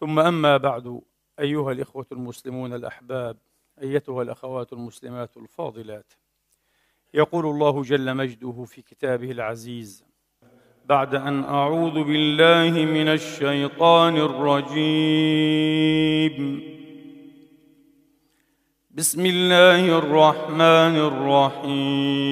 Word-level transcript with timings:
ثم 0.00 0.18
أما 0.18 0.56
بعد 0.56 1.00
أيها 1.40 1.72
الإخوة 1.72 2.06
المسلمون 2.12 2.74
الأحباب 2.74 3.36
أيتها 3.82 4.22
الأخوات 4.22 4.72
المسلمات 4.72 5.36
الفاضلات 5.36 6.12
يقول 7.14 7.46
الله 7.46 7.82
جل 7.82 8.14
مجده 8.14 8.64
في 8.64 8.82
كتابه 8.82 9.30
العزيز 9.30 10.04
بعد 10.84 11.14
أن 11.14 11.44
أعوذ 11.44 12.04
بالله 12.04 12.84
من 12.84 13.08
الشيطان 13.08 14.16
الرجيم. 14.16 15.58
بسم 18.90 19.26
الله 19.26 19.98
الرحمن 19.98 20.96
الرحيم. 21.10 22.28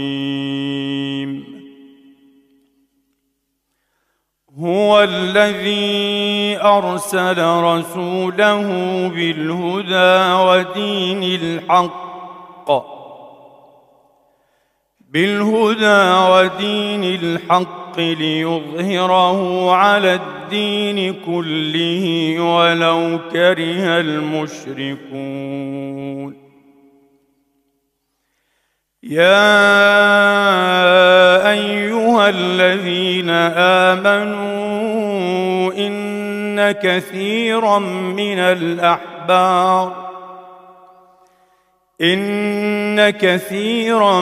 هو 4.61 5.03
الذي 5.03 6.59
أرسل 6.63 7.39
رسوله 7.45 8.63
بالهدى 9.09 10.33
ودين 10.33 11.23
الحق. 11.23 12.73
بالهدى 15.11 16.03
ودين 16.33 17.05
الحق 17.05 17.99
ليظهره 17.99 19.71
على 19.73 20.15
الدين 20.15 21.15
كله 21.27 22.37
ولو 22.41 23.19
كره 23.33 24.01
المشركون. 24.01 25.86
يا 29.11 29.51
أيها 31.51 32.29
الذين 32.29 33.31
آمنوا 33.91 35.73
إن 35.73 36.73
كثيرا 36.73 37.79
من 37.79 38.39
الأحبار 38.39 40.07
إن 42.01 43.11
كثيرا 43.11 44.21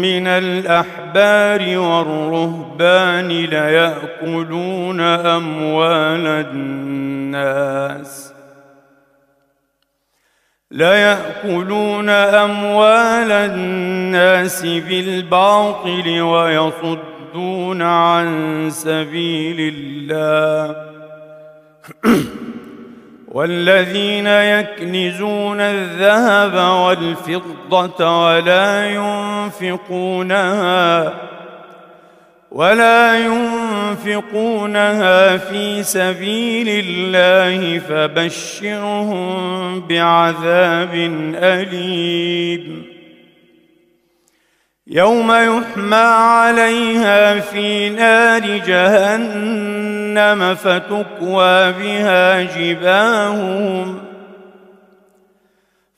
من 0.00 0.26
الأحبار 0.26 1.78
والرهبان 1.78 3.28
ليأكلون 3.28 5.00
أموال 5.00 6.26
الناس. 6.26 8.35
ليأكلون 10.76 12.08
أموال 12.08 13.32
الناس 13.32 14.62
بالباطل 14.62 16.20
ويصدون 16.20 17.82
عن 17.82 18.68
سبيل 18.70 19.74
الله. 19.74 20.76
والذين 23.36 24.26
يكنزون 24.26 25.60
الذهب 25.60 26.54
والفضة 26.54 28.26
ولا 28.26 28.90
ينفقونها 29.60 31.14
ولا 32.50 33.18
ينفقونها 34.06 35.36
في 35.36 35.82
سبيل 35.82 36.68
الله 36.68 37.78
فبشرهم 37.78 39.26
بعذاب 39.80 40.94
أليم. 41.34 42.96
يوم 44.86 45.32
يحمى 45.32 45.96
عليها 45.96 47.40
في 47.40 47.88
نار 47.90 48.40
جهنم 48.66 50.54
فتكوى 50.54 51.72
بها 51.72 52.42
جباههم 52.42 54.05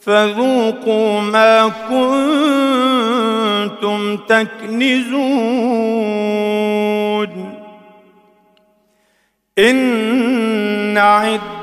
فذوقوا 0.00 1.20
ما 1.20 1.72
كنتم 3.70 4.16
تكنزون. 4.16 5.22
إن 9.58 10.98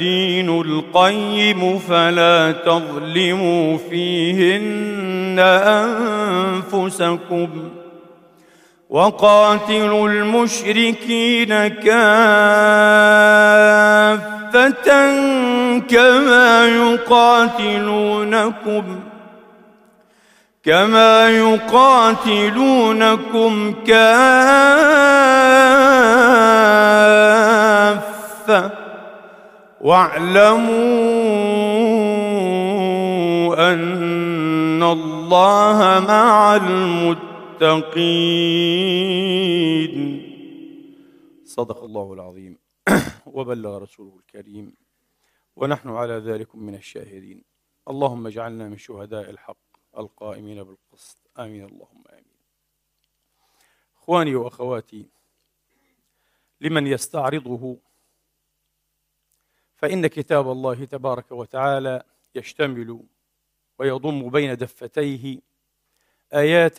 القيم 0.00 1.78
فلا 1.78 2.52
تظلموا 2.52 3.78
فيهن 3.90 5.38
أنفسكم 6.72 7.48
وقاتلوا 8.90 10.08
المشركين 10.08 11.66
كافة 11.66 11.96
كما 15.88 16.66
يقاتلونكم 16.66 18.04
كما 20.64 21.28
يقاتلونكم 21.30 22.74
كافة 23.86 24.86
واعلموا 29.86 30.66
أن 33.72 34.82
الله 34.82 35.78
مع 36.08 36.56
المتقين. 36.56 38.26
صدق 41.44 41.84
الله 41.84 42.12
العظيم. 42.12 42.58
وبلغ 43.26 43.78
رسوله 43.78 44.16
الكريم. 44.16 44.74
ونحن 45.56 45.88
على 45.88 46.12
ذلك 46.12 46.56
من 46.56 46.74
الشاهدين. 46.74 47.44
اللهم 47.88 48.26
اجعلنا 48.26 48.68
من 48.68 48.78
شهداء 48.78 49.30
الحق 49.30 49.56
القائمين 49.98 50.62
بالقسط. 50.62 51.18
آمين. 51.38 51.64
اللهم 51.64 52.04
آمين. 52.10 52.36
إخواني 53.96 54.34
وأخواتي 54.34 55.06
لمن 56.60 56.86
يستعرضه 56.86 57.76
فإن 59.76 60.06
كتاب 60.06 60.50
الله 60.50 60.84
تبارك 60.84 61.32
وتعالى 61.32 62.02
يشتمل 62.34 63.00
ويضم 63.78 64.30
بين 64.30 64.56
دفتيه 64.56 65.38
آيات 66.34 66.78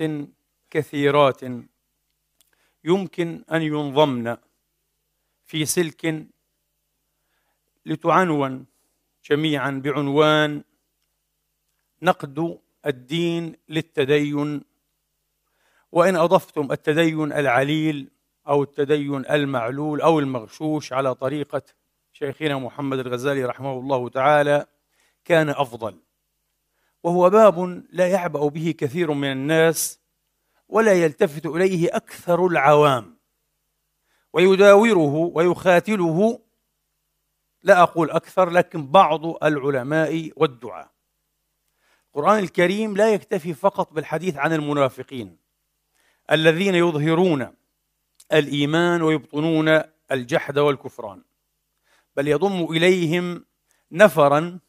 كثيرات 0.70 1.42
يمكن 2.84 3.44
أن 3.52 3.62
ينضمن 3.62 4.38
في 5.46 5.66
سلك 5.66 6.26
لتعنون 7.86 8.66
جميعا 9.26 9.72
بعنوان 9.72 10.64
نقد 12.02 12.60
الدين 12.86 13.56
للتدين. 13.70 14.62
وإن 15.92 16.16
أضفتم 16.16 16.72
التدين 16.72 17.34
العليل 17.34 18.10
أو 18.48 18.64
التدين 18.64 19.26
المعلول 19.26 20.02
أو 20.02 20.20
المغشوش 20.20 20.94
على 20.94 21.16
طريقة 21.16 21.62
شيخنا 22.20 22.58
محمد 22.58 23.00
الغزالي 23.00 23.46
رحمه 23.46 23.80
الله 23.80 24.10
تعالى 24.10 24.66
كان 25.26 25.50
أفضل 25.50 26.00
وهو 27.04 27.30
باب 27.30 27.84
لا 27.90 28.08
يعبأ 28.08 28.48
به 28.48 28.74
كثير 28.78 29.12
من 29.12 29.32
الناس 29.32 30.00
ولا 30.70 30.94
يلتفت 30.94 31.46
إليه 31.46 31.96
أكثر 31.96 32.48
العوام 32.48 33.18
ويداوره 34.34 35.32
ويخاتله 35.34 36.40
لا 37.64 37.82
أقول 37.82 38.12
أكثر 38.12 38.50
لكن 38.50 38.88
بعض 38.88 39.44
العلماء 39.44 40.32
والدعاء. 40.36 40.92
القرآن 42.08 42.40
الكريم 42.40 42.98
لا 42.98 43.14
يكتفي 43.14 43.54
فقط 43.54 43.94
بالحديث 43.94 44.38
عن 44.38 44.54
المنافقين 44.54 45.38
الذين 46.32 46.76
يظهرون 46.76 47.54
الإيمان 48.34 49.02
ويبطنون 49.02 49.82
الجحد 50.12 50.60
والكفران. 50.60 51.27
بل 52.18 52.28
يضم 52.28 52.64
إليهم 52.64 53.46
نفرا 53.92 54.60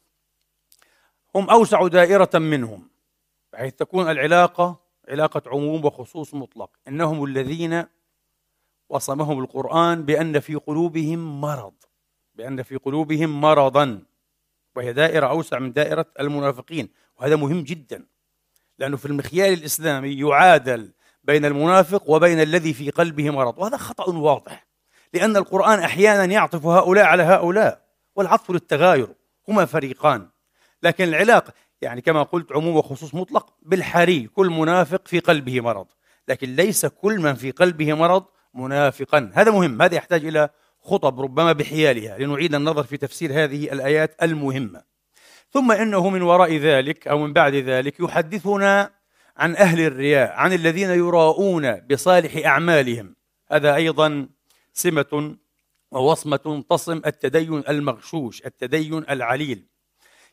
هم 1.35 1.49
أوسع 1.49 1.87
دائرة 1.87 2.29
منهم 2.33 2.89
بحيث 3.53 3.73
تكون 3.73 4.11
العلاقة 4.11 4.79
علاقة 5.09 5.41
عموم 5.47 5.85
وخصوص 5.85 6.33
مطلق. 6.33 6.69
إنهم 6.87 7.23
الذين 7.23 7.83
وصمهم 8.89 9.39
القرآن 9.39 10.05
بأن 10.05 10.39
في 10.39 10.55
قلوبهم 10.55 11.41
مرض 11.41 11.73
بأن 12.35 12.63
في 12.63 12.75
قلوبهم 12.75 13.41
مرضا. 13.41 14.03
وهي 14.75 14.93
دائرة 14.93 15.27
أوسع 15.27 15.59
من 15.59 15.73
دائرة 15.73 16.05
المنافقين. 16.19 16.89
وهذا 17.17 17.35
مهم 17.35 17.63
جدا 17.63 18.05
لأنه 18.79 18.97
في 18.97 19.05
المخيال 19.05 19.53
الإسلامي 19.53 20.13
يعادل 20.13 20.91
بين 21.23 21.45
المنافق 21.45 22.09
وبين 22.09 22.41
الذي 22.41 22.73
في 22.73 22.89
قلبه 22.89 23.29
مرض. 23.29 23.57
وهذا 23.57 23.77
خطأ 23.77 24.09
واضح. 24.09 24.68
لأن 25.13 25.37
القرآن 25.37 25.79
أحيانا 25.79 26.25
يعطف 26.25 26.65
هؤلاء 26.65 27.05
على 27.05 27.23
هؤلاء 27.23 27.81
والعطف 28.15 28.51
للتغاير 28.51 29.07
هما 29.47 29.65
فريقان. 29.65 30.29
لكن 30.83 31.03
العلاقه 31.03 31.53
يعني 31.81 32.01
كما 32.01 32.23
قلت 32.23 32.51
عموم 32.51 32.75
وخصوص 32.75 33.15
مطلق 33.15 33.53
بالحري 33.61 34.27
كل 34.27 34.49
منافق 34.49 35.07
في 35.07 35.19
قلبه 35.19 35.61
مرض. 35.61 35.87
لكن 36.27 36.55
ليس 36.55 36.85
كل 36.85 37.19
من 37.19 37.33
في 37.33 37.51
قلبه 37.51 37.93
مرض 37.93 38.25
منافقا. 38.53 39.31
هذا 39.33 39.51
مهم 39.51 39.81
هذا 39.81 39.95
يحتاج 39.95 40.25
إلى 40.25 40.49
خطب 40.81 41.21
ربما 41.21 41.51
بحيالها 41.51 42.17
لنعيد 42.17 42.55
النظر 42.55 42.83
في 42.83 42.97
تفسير 42.97 43.43
هذه 43.43 43.71
الآيات 43.71 44.23
المهمة. 44.23 44.83
ثم 45.51 45.71
إنه 45.71 46.09
من 46.09 46.21
وراء 46.21 46.57
ذلك 46.57 47.07
أو 47.07 47.19
من 47.19 47.33
بعد 47.33 47.55
ذلك 47.55 47.99
يحدثنا 47.99 48.91
عن 49.37 49.55
أهل 49.55 49.79
الرياء 49.79 50.31
عن 50.31 50.53
الذين 50.53 50.89
يراءون 50.89 51.75
بصالح 51.79 52.45
أعمالهم. 52.45 53.15
هذا 53.51 53.75
أيضا 53.75 54.29
سمة 54.79 55.35
ووصمة 55.91 56.63
تصم 56.69 57.01
التدين 57.05 57.63
المغشوش 57.69 58.45
التدين 58.45 59.05
العليل. 59.09 59.65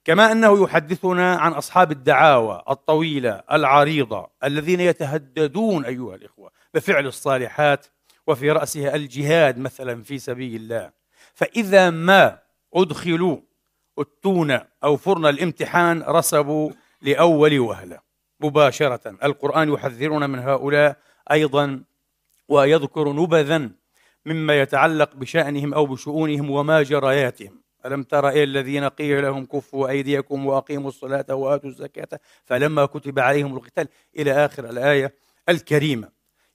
كما 0.05 0.33
أنه 0.33 0.63
يحدثنا 0.63 1.37
عن 1.37 1.53
أصحاب 1.53 1.93
الدعاوى 1.93 2.63
الطويلة 2.71 3.43
العريضة 3.53 4.31
الذين 4.45 4.81
يتهددون 4.81 5.85
أيها 5.85 6.15
الإخوة 6.15 6.51
بفعل 6.75 7.07
الصالحات 7.07 7.87
وفي 8.27 8.51
رأسها 8.51 8.95
الجهاد 8.95 9.59
مثلا 9.59 10.03
في 10.03 10.19
سبيل 10.19 10.61
الله. 10.61 10.91
فإذا 11.35 11.91
ما 11.91 12.39
أدخلوا 12.75 13.39
التون 13.99 14.59
أو 14.85 14.97
فرن 14.97 15.27
الامتحان 15.27 16.03
رسبوا 16.03 16.71
لأول 17.03 17.59
وهلة. 17.59 17.99
مباشرة 18.41 19.17
القرآن 19.25 19.73
يحذرنا 19.73 20.27
من 20.27 20.39
هؤلاء 20.39 20.97
أيضا 21.33 21.85
ويذكر 22.49 23.13
نبذا 23.13 23.71
مما 24.27 24.61
يتعلق 24.61 25.15
بشأنهم 25.15 25.75
أو 25.75 25.87
بشؤونهم 25.87 26.51
وما 26.51 26.83
جرياتهم 26.83 27.67
ألم 27.87 28.03
تر 28.03 28.29
إلى 28.29 28.43
الذين 28.43 28.85
قيل 28.85 29.23
لهم 29.23 29.45
كفوا 29.45 29.89
أيديكم 29.89 30.47
وأقيموا 30.47 30.89
الصلاة 30.89 31.35
وآتوا 31.35 31.71
الزكاة 31.71 32.19
فلما 32.45 32.87
كتب 32.87 33.19
عليهم 33.19 33.57
القتال 33.57 33.89
إلى 34.19 34.33
آخر 34.45 34.71
الآية 34.71 35.15
الكريمة. 35.49 36.09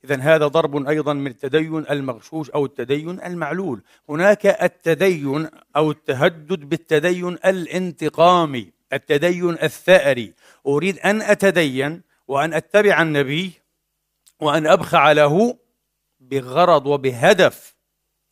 إذا 0.03 0.15
هذا 0.15 0.47
ضرب 0.47 0.87
أيضا 0.87 1.13
من 1.13 1.27
التدين 1.27 1.85
المغشوش 1.89 2.49
أو 2.49 2.65
التدين 2.65 3.21
المعلول. 3.21 3.83
هناك 4.09 4.45
التدين 4.45 5.49
أو 5.75 5.91
التهدد 5.91 6.69
بالتدين 6.69 7.33
الانتقامي 7.45 8.71
التدين 8.93 9.49
الثأري. 9.49 10.33
أريد 10.67 10.99
أن 10.99 11.21
أتدين 11.21 12.01
وأن 12.27 12.53
أتبع 12.53 13.01
النبي 13.01 13.51
وأن 14.39 14.67
أبخع 14.67 15.11
له 15.11 15.57
بغرض 16.31 16.85
وبهدف 16.85 17.75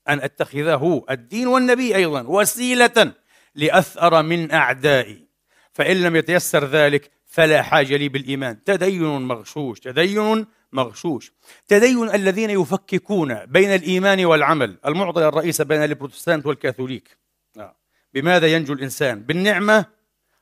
أن 0.10 0.22
أتخذه 0.22 1.06
الدين 1.10 1.48
والنبي 1.48 1.96
أيضا 1.96 2.22
وسيلة 2.22 3.14
لأثأر 3.56 4.24
من 4.24 4.52
أعدائي. 4.52 5.28
فإن 5.74 6.02
لم 6.02 6.16
يتيسر 6.16 6.66
ذلك 6.66 7.12
فلا 7.26 7.62
حاجة 7.62 7.98
لي 7.98 8.10
بالإيمان. 8.10 8.64
تدين 8.64 9.04
مغشوش 9.04 9.80
تدين 9.80 10.46
مغشوش. 10.72 11.32
تدين 11.68 12.10
الذين 12.10 12.50
يفككون 12.50 13.46
بين 13.46 13.76
الإيمان 13.76 14.26
والعمل. 14.26 14.78
المعضلة 14.86 15.28
الرئيسة 15.28 15.64
بين 15.64 15.84
البروتستانت 15.84 16.46
والكاثوليك. 16.46 17.18
آه. 17.58 17.76
بماذا 18.14 18.48
ينجو 18.48 18.74
الإنسان؟ 18.74 19.24
بالنعمة؟ 19.24 19.86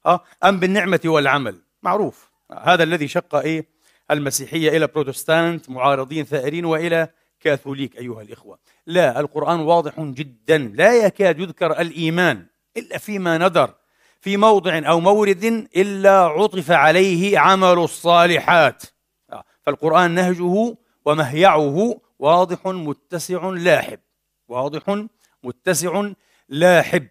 آه، 0.06 0.24
أم 0.44 0.60
بالنعمة 0.60 1.00
والعمل؟ 1.06 1.62
معروف. 1.84 2.30
آه، 2.52 2.74
هذا 2.74 2.84
الذي 2.84 3.08
شق 3.08 3.36
إيه؟ 3.36 3.66
المسيحية 4.12 4.78
إلى 4.78 4.88
بروتستانت 4.88 5.70
معارضين 5.70 6.26
ثائرين 6.26 6.66
وإلى 6.66 7.10
كاثوليك 7.40 7.98
أيها 7.98 8.22
الإخوة. 8.22 8.60
لا 8.86 9.20
القرآن 9.20 9.60
واضح 9.60 10.00
جدا. 10.00 10.58
لا 10.58 11.06
يكاد 11.06 11.40
يذكر 11.40 11.82
الإيمان 11.82 12.46
إلا 12.78 12.98
فيما 12.98 13.38
ندر 13.38 13.74
في 14.22 14.38
موضع 14.38 14.82
أو 14.90 15.00
مورد 15.00 15.44
إلا 15.76 16.20
عطف 16.20 16.72
عليه 16.72 17.40
عمل 17.40 17.78
الصالحات. 17.80 18.84
آه، 19.32 19.44
فالقرآن 19.62 20.12
نهجه 20.12 20.76
ومهيعه 21.06 22.00
واضح 22.20 22.68
متسع 22.68 23.50
لاحب 23.50 24.00
واضح 24.48 25.06
متسع 25.44 26.12
لاحب. 26.50 27.08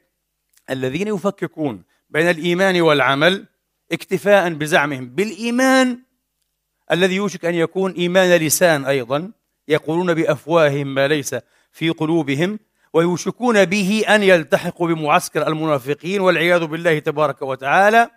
الذين 0.70 1.08
يفككون 1.08 1.82
بين 2.10 2.30
الإيمان 2.30 2.80
والعمل 2.80 3.46
اكتفاء 3.92 4.52
بزعمهم 4.52 5.08
بالإيمان 5.08 5.98
الذي 6.92 7.14
يوشك 7.14 7.44
أن 7.44 7.54
يكون 7.54 7.92
إيمان 7.92 8.30
لسان 8.40 8.84
أيضا 8.84 9.32
يقولون 9.68 10.14
بأفواههم 10.14 10.94
ما 10.94 11.08
ليس 11.08 11.36
في 11.72 11.90
قلوبهم 11.90 12.58
ويوشكون 12.92 13.64
به 13.64 14.04
أن 14.08 14.22
يلتحقوا 14.22 14.88
بمعسكر 14.88 15.46
المنافقين 15.46 16.20
والعياذ 16.20 16.66
بالله 16.66 16.98
تبارك 16.98 17.42
وتعالى. 17.42 18.10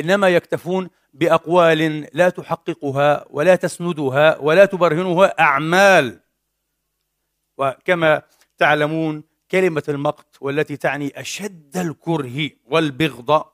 إنما 0.00 0.28
يكتفون 0.28 0.88
بأقوال 1.14 2.08
لا 2.12 2.28
تحققها 2.28 3.24
ولا 3.30 3.56
تسندها 3.56 4.38
ولا 4.38 4.64
تبرهنها 4.64 5.40
أعمال. 5.40 6.20
وكما 7.58 8.22
تعلمون 8.58 9.24
كلمة 9.50 9.82
المقت 9.88 10.36
والتي 10.40 10.76
تعني 10.76 11.20
أشد 11.20 11.76
الكره 11.76 12.50
والبغض 12.66 13.44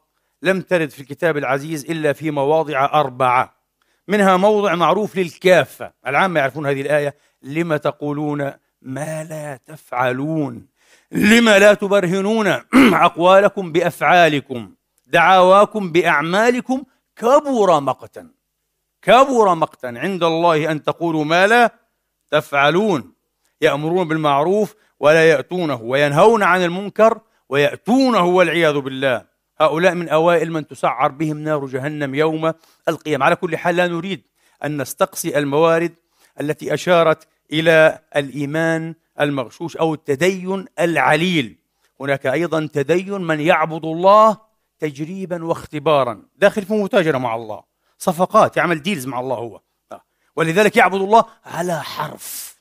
لم 0.43 0.61
ترد 0.61 0.91
في 0.91 1.01
الكتاب 1.01 1.37
العزيز 1.37 1.91
إلا 1.91 2.13
في 2.13 2.31
مواضع 2.31 2.85
أربعة. 2.85 3.62
منها 4.13 4.37
موضع 4.37 4.75
معروف 4.75 5.17
للكافة. 5.17 5.93
العامة 6.07 6.41
يعرفون 6.41 6.67
هذه 6.67 6.81
الآية. 6.81 7.15
لما 7.43 7.77
تقولون 7.77 8.53
ما 8.83 9.25
لا 9.25 9.59
تفعلون؟ 9.67 10.67
لما 11.13 11.59
لا 11.59 11.75
تبرهنون؟ 11.75 12.47
أقوالكم 13.09 13.73
بأفعالكم. 13.73 14.75
دعاواكم 15.07 15.93
بأعمالكم 15.93 16.83
كبر 17.17 17.81
مقتا. 17.81 18.29
كبر 19.03 19.55
مقتا. 19.55 19.87
عند 19.87 20.23
الله 20.25 20.71
أن 20.71 20.83
تقولوا 20.83 21.25
ما 21.25 21.47
لا 21.47 21.71
تفعلون. 22.31 23.13
يأمرون 23.61 24.09
بالمعروف 24.09 24.75
ولا 25.01 25.31
يأتونه 25.31 25.83
وينهون 25.83 26.43
عن 26.43 26.65
المنكر 26.65 27.21
ويأتونه 27.49 28.25
والعياذ 28.25 28.79
بالله. 28.79 29.32
هؤلاء 29.63 29.95
من 29.95 30.09
أوائل 30.09 30.53
من 30.53 30.67
تسعر 30.67 31.11
بهم 31.11 31.39
نار 31.39 31.67
جهنم 31.67 32.15
يوم 32.15 32.53
القيامة. 32.89 33.25
على 33.25 33.37
كل 33.37 33.57
حال 33.57 33.77
لا 33.77 33.87
نريد 33.87 34.23
أن 34.65 34.83
نستقصي 34.83 35.39
الموارد 35.39 35.95
التي 36.41 36.75
أشارت 36.75 37.29
إلى 37.53 37.99
الإيمان 38.17 38.95
المغشوش 39.21 39.77
أو 39.77 39.95
التدين 39.95 40.67
العليل. 40.81 41.59
هناك 42.01 42.27
أيضا 42.27 42.69
تدين 42.73 43.21
من 43.21 43.41
يعبد 43.41 43.85
الله 43.85 44.37
تجريبا 44.79 45.45
واختبارا. 45.45 46.23
داخل 46.39 46.63
في 46.63 46.73
متاجرة 46.73 47.19
مع 47.19 47.35
الله. 47.35 47.63
صفقات 47.99 48.57
يعمل 48.57 48.83
ديلز 48.83 49.07
مع 49.07 49.21
الله 49.21 49.37
هو. 49.37 49.61
ولذلك 50.37 50.77
يعبد 50.77 51.01
الله 51.01 51.25
على 51.45 51.83
حرف. 51.83 52.57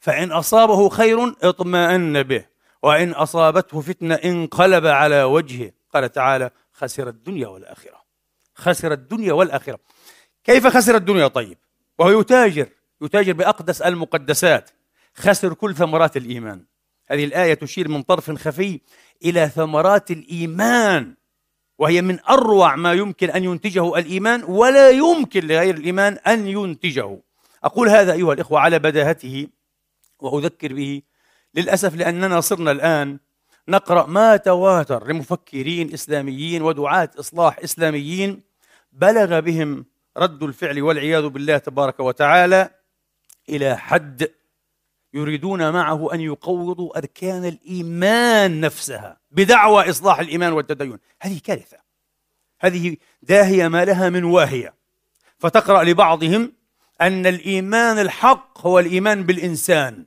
فإن 0.00 0.32
أصابه 0.32 0.88
خير 0.88 1.34
اطمأن 1.42 2.22
به 2.22 2.44
وإن 2.82 3.12
أصابته 3.12 3.80
فتنة 3.80 4.14
انقلب 4.14 4.86
على 4.86 5.22
وجهه. 5.22 5.70
قال 5.94 6.12
تعالى 6.12 6.50
خسر 6.72 7.08
الدنيا 7.08 7.48
والآخرة. 7.48 8.02
خسر 8.54 8.92
الدنيا 8.92 9.32
والآخرة. 9.32 9.78
كيف 10.44 10.66
خسر 10.66 10.96
الدنيا؟ 10.96 11.28
طيب 11.28 11.58
وهو 11.98 12.20
يتاجر 12.20 12.68
يتاجر 13.02 13.32
بأقدس 13.32 13.82
المقدسات. 13.82 14.70
خسر 15.14 15.54
كل 15.54 15.74
ثمرات 15.74 16.16
الإيمان. 16.16 16.64
هذه 17.10 17.24
الآية 17.24 17.54
تشير 17.54 17.88
من 17.88 18.02
طرف 18.02 18.30
خفي 18.30 18.80
إلى 19.24 19.48
ثمرات 19.48 20.10
الإيمان 20.10 21.14
وهي 21.78 22.02
من 22.02 22.18
أروع 22.20 22.76
ما 22.76 22.92
يمكن 22.92 23.30
أن 23.30 23.44
ينتجه 23.44 23.98
الإيمان 23.98 24.44
ولا 24.44 24.90
يمكن 24.90 25.46
لغير 25.46 25.74
الإيمان 25.74 26.12
أن 26.12 26.46
ينتجه. 26.46 27.18
أقول 27.64 27.88
هذا 27.88 28.12
أيها 28.12 28.32
الإخوة 28.32 28.60
على 28.60 28.78
بداهته 28.78 29.46
وأذكر 30.20 30.74
به 30.74 31.02
للأسف 31.54 31.94
لأننا 31.94 32.40
صرنا 32.40 32.70
الآن 32.70 33.18
نقرأ 33.68 34.06
ما 34.06 34.36
تواتر 34.36 35.06
لمفكرين 35.06 35.92
إسلاميين 35.92 36.62
ودعاة 36.62 37.10
إصلاح 37.18 37.58
إسلاميين 37.58 38.42
بلغ 38.92 39.40
بهم 39.40 39.86
رد 40.16 40.42
الفعل 40.42 40.82
والعياذ 40.82 41.28
بالله 41.28 41.58
تبارك 41.58 42.00
وتعالى 42.00 42.70
إلى 43.48 43.76
حد 43.76 44.30
يريدون 45.14 45.72
معه 45.72 46.14
أن 46.14 46.20
يقوضوا 46.20 46.98
أركان 46.98 47.44
الإيمان 47.44 48.60
نفسها 48.60 49.20
بدعوى 49.30 49.90
إصلاح 49.90 50.18
الإيمان 50.18 50.52
والتدين. 50.52 50.98
هذه 51.20 51.40
كارثة. 51.44 51.78
هذه 52.60 52.96
داهية 53.22 53.68
ما 53.68 53.84
لها 53.84 54.08
من 54.08 54.24
واهية. 54.24 54.74
فتقرأ 55.38 55.84
لبعضهم 55.84 56.52
أن 57.00 57.26
الإيمان 57.26 57.98
الحق 57.98 58.66
هو 58.66 58.78
الإيمان 58.78 59.22
بالإنسان. 59.22 60.06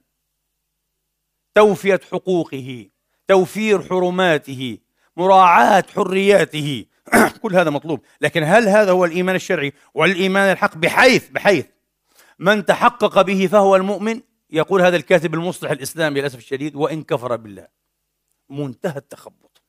توفية 1.56 2.02
حقوقه. 2.12 2.91
توفير 3.32 3.82
حرماته 3.82 4.78
مراعاة 5.18 5.84
حرياته. 5.96 6.86
كل 7.42 7.56
هذا 7.56 7.70
مطلوب. 7.70 8.00
لكن 8.22 8.44
هل 8.44 8.68
هذا 8.68 8.92
هو 8.92 9.06
الإيمان 9.06 9.36
الشرعي 9.36 9.74
والإيمان 9.94 10.52
الحق؟ 10.52 10.78
بحيث 10.78 11.30
بحيث. 11.30 11.66
من 12.40 12.66
تحقق 12.66 13.22
به 13.22 13.48
فهو 13.48 13.76
المؤمن؟ 13.76 14.22
يقول 14.50 14.82
هذا 14.82 14.96
الكاتب 14.96 15.34
المصلح 15.34 15.72
الإسلامي 15.72 16.20
للأسف 16.20 16.38
الشديد 16.38 16.76
وإن 16.76 17.04
كفر 17.04 17.36
بالله. 17.36 17.68
منتهى 18.50 18.98
التخبط. 18.98 19.62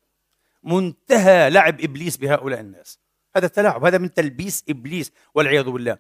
منتهى 0.63 1.51
لعب 1.51 1.81
إبليس 1.81 2.17
بهؤلاء 2.17 2.61
الناس. 2.61 2.99
هذا 3.37 3.47
تلاعب 3.47 3.85
هذا 3.85 3.99
من 3.99 4.15
تلبيس 4.15 4.65
إبليس 4.69 5.13
والعياذ 5.35 5.71
بالله. 5.71 5.99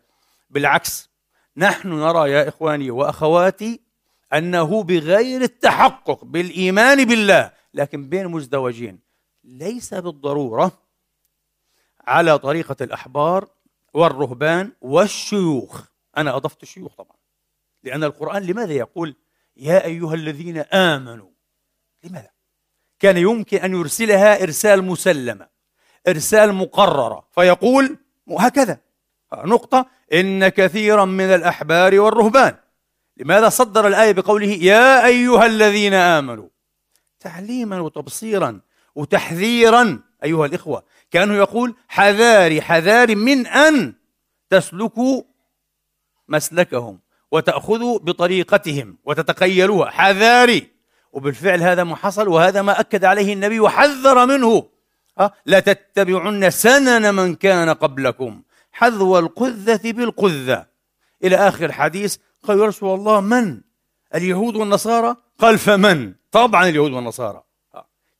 بالعكس 0.50 1.10
نحن 1.56 1.88
نرى 1.88 2.30
يا 2.30 2.48
إخواني 2.48 2.90
وأخواتي 2.90 3.80
أنه 4.34 4.82
بغير 4.82 5.42
التحقق 5.42 6.24
بالإيمان 6.24 7.04
بالله 7.04 7.52
لكن 7.74 8.08
بين 8.08 8.28
مزدوجين. 8.28 8.98
ليس 9.44 9.94
بالضرورة 9.94 10.72
على 12.06 12.38
طريقة 12.38 12.76
الأحبار 12.80 13.48
والرهبان 13.94 14.72
والشيوخ. 14.80 15.84
أنا 16.16 16.36
أضفت 16.36 16.62
الشيوخ 16.62 16.94
طبعا. 16.94 17.16
لأن 17.82 18.04
القرآن 18.04 18.42
لماذا 18.42 18.72
يقول 18.72 19.16
يا 19.56 19.84
أيها 19.84 20.14
الذين 20.14 20.58
آمنوا؟ 20.58 21.30
لماذا؟ 22.04 22.30
كان 22.98 23.16
يمكن 23.16 23.56
أن 23.56 23.74
يرسلها 23.74 24.42
إرسال 24.42 24.84
مسلمة 24.84 25.48
إرسال 26.08 26.52
مقررة 26.52 27.26
فيقول 27.30 27.98
هكذا. 28.38 28.78
نقطة. 29.34 29.86
إن 30.12 30.48
كثيرا 30.48 31.04
من 31.04 31.24
الأحبار 31.24 32.00
والرهبان. 32.00 32.56
لماذا 33.16 33.48
صدر 33.48 33.86
الآية 33.86 34.12
بقوله 34.12 34.46
يا 34.46 35.06
أيها 35.06 35.46
الذين 35.46 35.94
آمنوا؟ 35.94 36.48
تعليما 37.20 37.80
وتبصيرا 37.80 38.60
وتحذيرا. 38.94 40.00
أيها 40.24 40.46
الإخوة 40.46 40.84
كأنه 41.10 41.34
يقول 41.34 41.74
حذاري 41.88 42.62
حذاري 42.62 43.14
من 43.14 43.46
أن 43.46 43.94
تسلكوا 44.50 45.22
مسلكهم 46.28 46.98
وتأخذوا 47.30 47.98
بطريقتهم 47.98 48.98
وتتخيلوها 49.04 49.90
حذاري. 49.90 50.72
وبالفعل 51.12 51.62
هذا 51.62 51.84
ما 51.84 51.96
حصل 51.96 52.28
وهذا 52.28 52.62
ما 52.62 52.80
أكد 52.80 53.04
عليه 53.04 53.32
النبي 53.32 53.60
وحذر 53.60 54.26
منه. 54.26 54.68
لا 55.46 55.60
تتبعن 55.60 56.50
سنن 56.50 57.14
من 57.14 57.34
كان 57.34 57.70
قبلكم. 57.70 58.42
حذو 58.72 59.18
القذة 59.18 59.92
بالقذة. 59.92 60.66
إلى 61.24 61.36
آخر 61.36 61.64
الحديث 61.64 62.16
قال 62.42 62.58
يا 62.60 62.66
رسول 62.66 62.98
الله 62.98 63.20
من؟ 63.20 63.60
اليهود 64.14 64.56
والنصارى؟ 64.56 65.16
قال 65.38 65.58
فمن؟ 65.58 66.14
طبعا 66.30 66.68
اليهود 66.68 66.92
والنصارى. 66.92 67.42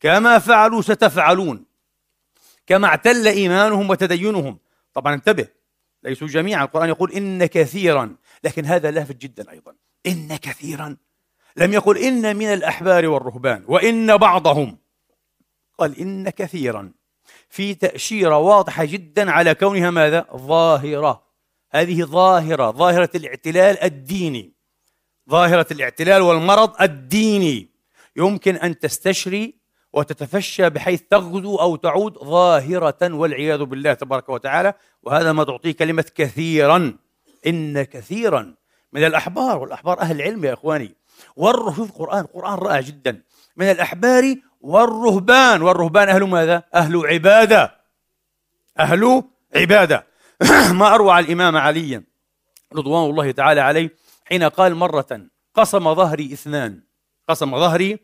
كما 0.01 0.39
فعلوا 0.39 0.83
ستفعلون. 0.83 1.65
كما 2.67 2.87
اعتل 2.87 3.27
إيمانهم 3.27 3.91
وتدينهم. 3.91 4.59
طبعا 4.95 5.15
انتبه 5.15 5.49
ليسوا 6.03 6.29
جميعا. 6.29 6.65
القرآن 6.65 6.89
يقول 6.89 7.13
إن 7.13 7.47
كثيرا 7.47 8.17
لكن 8.45 8.65
هذا 8.65 8.91
لافت 8.91 9.17
جدا 9.17 9.51
أيضا. 9.51 9.75
إن 10.07 10.37
كثيرا. 10.37 10.97
لم 11.57 11.73
يقل 11.73 11.99
إن 11.99 12.37
من 12.37 12.47
الأحبار 12.47 13.07
والرهبان 13.07 13.65
وإن 13.69 14.17
بعضهم. 14.17 14.79
قال 15.79 15.99
إن 15.99 16.31
كثيرا. 16.31 16.93
في 17.49 17.75
تأشيرة 17.75 18.39
واضحة 18.39 18.85
جدا 18.85 19.31
على 19.31 19.55
كونها 19.55 19.91
ماذا؟ 19.91 20.27
ظاهرة. 20.37 21.32
هذه 21.73 22.05
ظاهرة 22.05 22.71
ظاهرة 22.71 23.11
الاعتلال 23.15 23.83
الديني. 23.83 24.53
ظاهرة 25.31 25.67
الاعتلال 25.71 26.23
والمرض 26.23 26.83
الديني. 26.83 27.69
يمكن 28.17 28.57
أن 28.57 28.79
تستشري 28.79 29.55
وتتفشى 29.93 30.71
بحيث 30.71 31.03
تغدو 31.11 31.57
أو 31.57 31.77
تعود 31.77 32.19
ظاهرة 32.19 33.15
والعياذ 33.15 33.65
بالله 33.65 33.95
تبارك 33.95 34.29
وتعالى. 34.29 34.75
وهذا 35.03 35.33
ما 35.33 35.45
تعطيه 35.45 35.73
كلمة 35.73 36.05
كثيرا. 36.15 36.97
إن 37.47 37.83
كثيرا 37.83 38.55
من 38.93 39.05
الأحبار 39.05 39.59
والأحبار 39.59 40.01
أهل 40.01 40.17
العلم 40.17 40.45
يا 40.45 40.53
إخواني. 40.53 40.95
والرهب 41.37 41.83
القرآن 41.83 42.21
القرآن 42.21 42.59
رائع 42.59 42.81
جدا. 42.81 43.23
من 43.57 43.71
الأحبار 43.71 44.35
والرهبان. 44.61 45.63
والرهبان 45.63 46.09
أهل 46.09 46.23
ماذا؟ 46.23 46.63
أهل 46.75 47.07
عبادة. 47.07 47.75
أهل 48.79 49.23
عبادة. 49.57 50.12
ما 50.81 50.95
أروع 50.95 51.19
الإمام 51.19 51.57
علي 51.57 52.03
رضوان 52.73 53.11
الله 53.11 53.31
تعالى 53.31 53.61
عليه 53.61 53.97
حين 54.25 54.43
قال 54.43 54.75
مرة 54.75 55.27
قسم 55.55 55.95
ظهري 55.95 56.33
اثنان 56.33 56.83
قسم 57.29 57.59
ظهري 57.59 57.99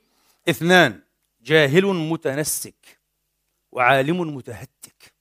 اثنان 0.49 1.01
جاهل 1.43 1.85
متنسك 1.85 2.99
وعالم 3.73 4.37
متهتك. 4.37 5.15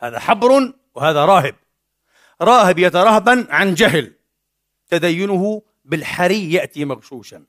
هذا 0.00 0.18
حبر 0.18 0.72
وهذا 0.94 1.24
راهب. 1.24 1.54
راهب 2.42 2.78
يترهبا 2.78 3.46
عن 3.50 3.74
جهل. 3.74 4.14
تدينه 4.88 5.62
بالحري 5.84 6.52
يأتي 6.52 6.84
مغشوشا. 6.84 7.44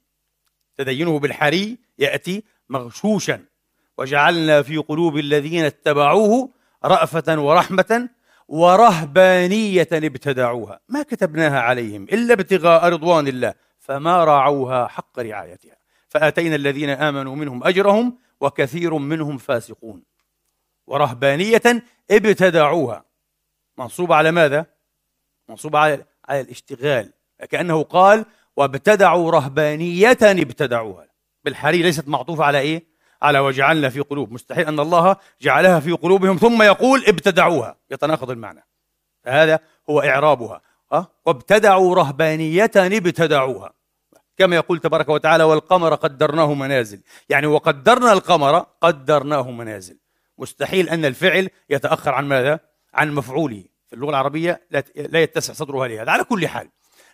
تدينه 0.78 1.20
بالحري 1.20 1.78
يأتي 2.00 2.44
مغشوشا. 2.70 3.46
وجعلنا 3.98 4.62
في 4.62 4.78
قلوب 4.78 5.18
الذين 5.18 5.64
اتبعوه 5.64 6.50
رأفة 6.86 7.42
ورحمة 7.42 8.10
ورهبانية 8.48 9.88
ابتدعوها. 9.94 10.80
ما 10.90 11.04
كتبناها 11.04 11.60
عليهم 11.60 12.04
إلا 12.04 12.34
ابتغاء 12.34 12.86
رضوان 12.90 13.28
الله 13.28 13.54
فما 13.80 14.24
راعوها 14.24 14.88
حق 14.88 15.20
رعايتها. 15.20 15.78
فآتينا 16.10 16.56
الذين 16.56 16.90
آمنوا 16.90 17.36
منهم 17.36 17.64
أجرهم 17.64 18.18
وكثير 18.42 18.94
منهم 18.94 19.38
فاسقون. 19.38 20.04
ورهبانية 20.88 21.84
ابتدعوها. 22.12 23.06
منصوبة 23.78 24.16
على 24.16 24.32
ماذا؟ 24.32 24.66
منصوبة 25.50 25.80
على 25.80 26.06
على 26.30 26.42
الاشتغال. 26.42 27.14
كأنه 27.50 27.84
قال 27.84 28.26
وابتدعوا 28.56 29.32
رهبانية 29.32 30.18
ابتدعوها. 30.24 31.08
بالحري 31.44 31.82
ليست 31.82 32.08
معطوفة 32.08 32.44
على 32.44 32.60
إيه؟ 32.60 32.97
على 33.22 33.40
وجعلنا 33.40 33.90
في 33.90 34.00
قلوب 34.00 34.32
مستحيل 34.32 34.68
أن 34.68 34.80
الله 34.80 35.16
جعلها 35.42 35.80
في 35.80 35.92
قلوبهم 35.92 36.38
ثم 36.38 36.64
يقول 36.64 37.04
ابتدعوها 37.08 37.76
يتناقض 37.92 38.32
المعنى. 38.32 38.66
فهذا 39.24 39.60
هو 39.90 40.02
إعرابها. 40.02 40.62
أه؟ 40.94 41.08
وابتدعوا 41.26 41.96
رهبانية 41.96 42.72
ابتدعوها. 42.76 43.74
كما 44.38 44.56
يقول 44.56 44.80
تبارك 44.80 45.10
وتعالى 45.10 45.44
والقمر 45.44 45.96
قدرناه 45.96 46.54
منازل. 46.54 47.02
يعني 47.30 47.48
وقدرنا 47.48 48.14
القمر 48.14 48.66
قدرناه 48.82 49.52
منازل. 49.52 49.98
مستحيل 50.38 50.90
أن 50.90 51.06
الفعل 51.06 51.50
يتأخر 51.70 52.14
عن 52.14 52.26
ماذا؟ 52.26 52.60
عن 52.94 53.14
مفعوله. 53.14 53.64
في 53.88 53.94
اللغة 53.96 54.10
العربية 54.10 54.62
لا 54.96 55.22
يتسع 55.22 55.54
صدرها 55.54 55.88
لهذا. 55.88 56.12
على 56.12 56.24
كل 56.24 56.48
حال 56.48 56.70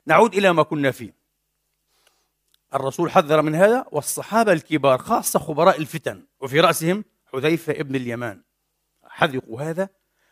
نعود 0.05 0.35
إلى 0.35 0.53
ما 0.53 0.63
كنا 0.63 0.91
فيه. 0.91 1.22
الرسول 2.75 3.11
حذر 3.11 3.41
من 3.41 3.55
هذا 3.55 3.85
والصحابة 3.91 4.51
الكبار 4.51 4.97
خاصة 4.97 5.39
خبراء 5.39 5.79
الفتن 5.81 6.25
وفي 6.39 6.59
رأسهم 6.59 7.03
حذيفة 7.33 7.73
ابن 7.73 7.95
اليمان. 7.95 8.41
حذقوا 9.03 9.61
هذا 9.61 9.89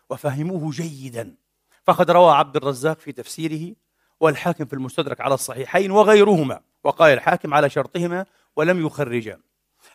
وفهموه 0.10 0.71
جيدا. 0.71 1.36
فقد 1.83 2.12
روى 2.12 2.33
عبد 2.33 2.55
الرزاق 2.55 3.00
في 3.00 3.12
تفسيره 3.12 3.75
والحاكم 4.19 4.65
في 4.65 4.74
المستدرك 4.74 5.21
على 5.21 5.33
الصحيحين 5.33 5.91
وغيرهما 5.91 6.62
وقال 6.83 7.13
الحاكم 7.13 7.53
على 7.53 7.69
شرطهما 7.69 8.25
ولم 8.55 8.86
يخرجا. 8.86 9.39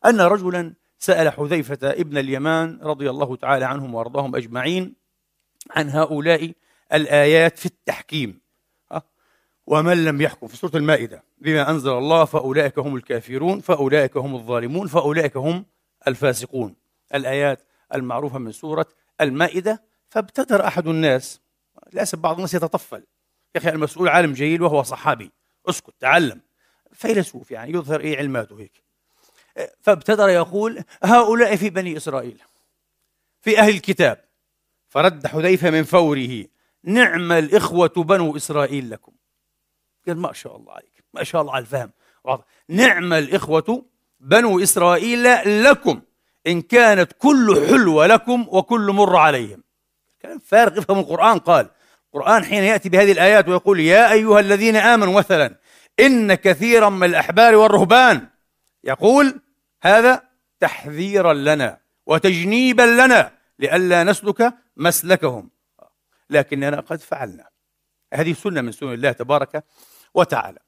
أن 0.05 0.21
رجلا 0.21 0.75
سأل 0.99 1.33
حذيفة 1.33 1.79
ابن 1.83 2.19
اليمان 2.19 2.81
رضي 2.83 3.11
الله 3.11 3.37
تعالى 3.37 3.65
عنهم 3.65 3.95
وأرضاهم 3.95 4.37
أجمعين 4.37 4.95
عن 5.71 5.91
هؤلاء 5.91 6.53
الآيات 6.93 7.59
في 7.59 7.67
التحكيم. 7.67 8.41
ومن 9.66 10.04
لم 10.04 10.20
يحكم. 10.20 10.46
في 10.46 10.56
سورة 10.56 10.76
المائدة. 10.76 11.23
بما 11.38 11.70
أنزل 11.70 11.90
الله 11.90 12.25
فأولئك 12.25 12.78
هم 12.78 12.96
الكافرون 12.96 13.61
فأولئك 13.61 14.16
هم 14.16 14.35
الظالمون 14.35 14.87
فأولئك 14.87 15.37
هم 15.37 15.66
الفاسقون. 16.08 16.76
الآيات 17.14 17.62
المعروفة 17.94 18.38
من 18.38 18.52
سورة 18.52 18.87
المائدة. 19.20 19.82
فابتدر 20.08 20.66
أحد 20.66 20.87
الناس 20.87 21.40
للأسف 21.92 22.18
بعض 22.18 22.35
الناس 22.35 22.54
يتطفل. 22.54 23.06
يا 23.54 23.61
أخي 23.61 23.68
المسؤول 23.68 24.08
عالم 24.08 24.32
جيد 24.32 24.61
وهو 24.61 24.82
صحابي. 24.82 25.30
اسكت 25.68 25.94
تعلم. 26.00 26.40
فيلسوف 26.92 27.50
يعني 27.50 27.73
يظهر 27.73 28.00
إيه 28.00 28.18
علماته 28.18 28.61
هيك. 28.61 28.82
فابتدر 29.80 30.28
يقول 30.28 30.82
هؤلاء 31.02 31.56
في 31.56 31.70
بني 31.70 31.96
إسرائيل 31.96 32.42
في 33.40 33.58
أهل 33.58 33.75
الكتاب. 33.75 34.25
فرد 34.88 35.26
حذيفة 35.26 35.70
من 35.70 35.82
فوره 35.82 36.44
نعم 36.85 37.32
الإخوة 37.32 37.88
بنو 37.88 38.37
إسرائيل 38.37 38.90
لكم. 38.90 39.12
قال 40.07 40.19
ما 40.19 40.33
شاء 40.33 40.57
الله 40.57 40.73
عليك 40.73 41.05
ما 41.15 41.25
شاء 41.25 41.43
الله 41.43 41.53
على 41.53 41.63
الفهم. 41.63 41.91
نعم 42.69 43.13
الإخوة 43.13 43.85
بنو 44.21 44.63
إسرائيل 44.63 45.25
لكم 45.65 46.03
إن 46.47 46.63
كانت 46.63 47.13
كل 47.19 47.67
حلوة 47.69 48.07
لكم 48.07 48.47
وكل 48.49 48.93
مر 48.93 49.17
عليهم. 49.17 49.63
كلام 50.23 50.39
فارغ 50.39 50.79
افهم 50.79 50.99
القرآن. 50.99 51.39
قال 51.39 51.71
القرآن 52.07 52.45
حين 52.45 52.63
يأتي 52.63 52.89
بهذه 52.89 53.13
الآيات 53.13 53.49
ويقول 53.49 53.81
يا 53.81 54.13
أيها 54.13 54.41
الذين 54.41 54.77
آمنوا 54.77 55.19
مثلا 55.19 55.57
إن 56.01 56.35
كثيرا 56.35 56.89
من 56.89 57.05
الأحبار 57.05 57.55
والرهبان. 57.55 58.29
يقول 58.85 59.41
هذا 59.83 60.23
تحذيرا 60.61 61.35
لنا 61.35 61.79
وتجنيبا 62.07 62.83
لنا 62.83 63.31
لئلا 63.59 64.05
نسلك 64.05 64.55
مسلكهم. 64.77 65.51
لكننا 66.31 66.81
قد 66.81 67.01
فعلنا. 67.01 67.49
هذه 68.15 68.33
سنة 68.33 68.61
من 68.61 68.73
سنن 68.73 68.93
الله 68.93 69.13
تبارك 69.13 69.65
وتعالى. 70.16 70.58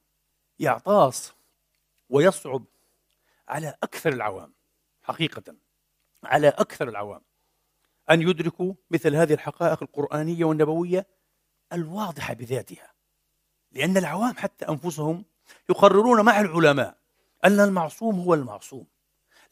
يعطاس 0.58 1.32
ويصعب 2.08 2.64
على 3.48 3.74
أكثر 3.82 4.12
العوام 4.12 4.52
حقيقة 5.02 5.54
على 6.24 6.48
أكثر 6.48 6.88
العوام 6.88 7.20
أن 8.10 8.22
يدركوا 8.22 8.74
مثل 8.90 9.14
هذه 9.14 9.34
الحقائق 9.34 9.82
القرآنية 9.82 10.44
والنبوية 10.44 11.06
الواضحة 11.72 12.34
بذاتها. 12.34 12.92
لأن 13.72 13.96
العوام 13.96 14.36
حتى 14.36 14.68
أنفسهم 14.68 15.24
يقررون 15.70 16.24
مع 16.24 16.40
العلماء 16.40 16.98
أن 17.44 17.60
المعصوم 17.60 18.20
هو 18.20 18.34
المعصوم. 18.34 18.86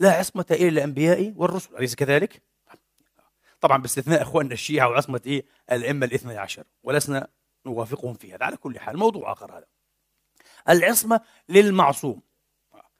لا 0.00 0.12
عصمة 0.12 0.46
إلا 0.50 0.68
الأنبياء 0.68 1.32
والرسل 1.36 1.76
أليس 1.76 1.94
كذلك؟ 1.94 2.42
طبعا 3.60 3.78
باستثناء 3.78 4.22
إخواننا 4.22 4.52
الشيعة 4.52 4.88
وعصمة 4.88 5.20
إيه؟ 5.26 5.44
الأئمة 5.72 6.06
الاثنى 6.06 6.38
عشر 6.38 6.64
ولسنا 6.82 7.28
نوافقهم 7.66 8.14
في 8.14 8.34
هذا. 8.34 8.44
على 8.44 8.56
كل 8.56 8.78
حال 8.78 8.96
موضوع 8.98 9.32
آخر 9.32 9.58
هذا. 9.58 9.66
العصمة 10.68 11.20
للمعصوم 11.48 12.20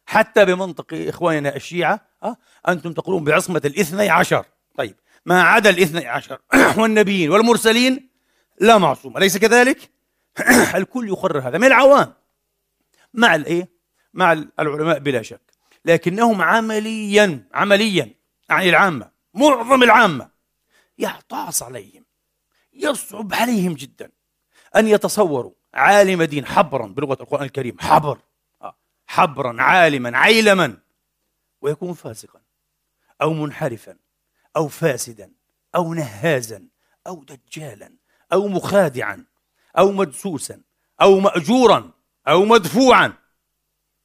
حتى 0.07 0.45
بمنطق 0.45 0.87
إخواننا 0.93 1.57
الشيعة 1.57 2.01
أه؟ 2.23 2.37
أنتم 2.69 2.93
تقولون 2.93 3.25
بعصمة 3.25 3.63
الاثني 3.65 4.11
عشر 4.11 4.45
طيب 4.77 4.97
ما 5.27 5.43
عدا 5.43 5.71
الاثني 5.71 6.07
عشر 6.07 6.39
والنبيين 6.79 7.31
والمرسلين 7.31 8.11
لا 8.61 8.79
معصوم 8.79 9.17
أليس 9.17 9.39
كذلك؟ 9.39 9.91
الكل 10.75 11.09
يقرر 11.09 11.49
هذا 11.49 11.59
من 11.59 11.67
العوام 11.67 12.15
مع 13.15 13.35
الايه؟ 13.35 13.69
مع 14.15 14.33
العلماء 14.33 14.99
بلا 14.99 15.23
شك 15.23 15.53
لكنهم 15.85 16.43
عمليا 16.43 17.49
عمليا 17.55 18.15
يعني 18.51 18.69
العامة 18.69 19.11
معظم 19.35 19.83
العامة 19.83 20.31
يعطاس 20.99 21.63
عليهم 21.63 22.05
يصعب 22.73 23.35
عليهم 23.35 23.75
جدا 23.75 24.11
أن 24.77 24.89
يتصوروا 24.89 25.53
عالم 25.75 26.23
دين 26.23 26.47
حبرا 26.47 26.87
بلغة 26.87 27.23
القرآن 27.23 27.43
الكريم 27.43 27.77
حبر. 27.81 28.19
آه، 28.63 28.77
حبرا 29.07 29.63
عالما 29.63 30.19
عيلما. 30.19 30.79
ويكون 31.61 31.95
فاسقا 31.95 32.41
أو 33.23 33.33
منحرفا 33.33 33.97
أو 34.57 34.69
فاسدا 34.69 35.33
أو 35.75 35.95
نهازا 35.95 36.69
أو 37.07 37.25
دجالا 37.25 37.93
أو 38.33 38.49
مخادعا 38.49 39.25
أو 39.79 39.93
مدسوسا 39.93 40.61
أو 41.01 41.21
مأجورا 41.21 41.91
أو 42.29 42.45
مدفوعا 42.45 43.13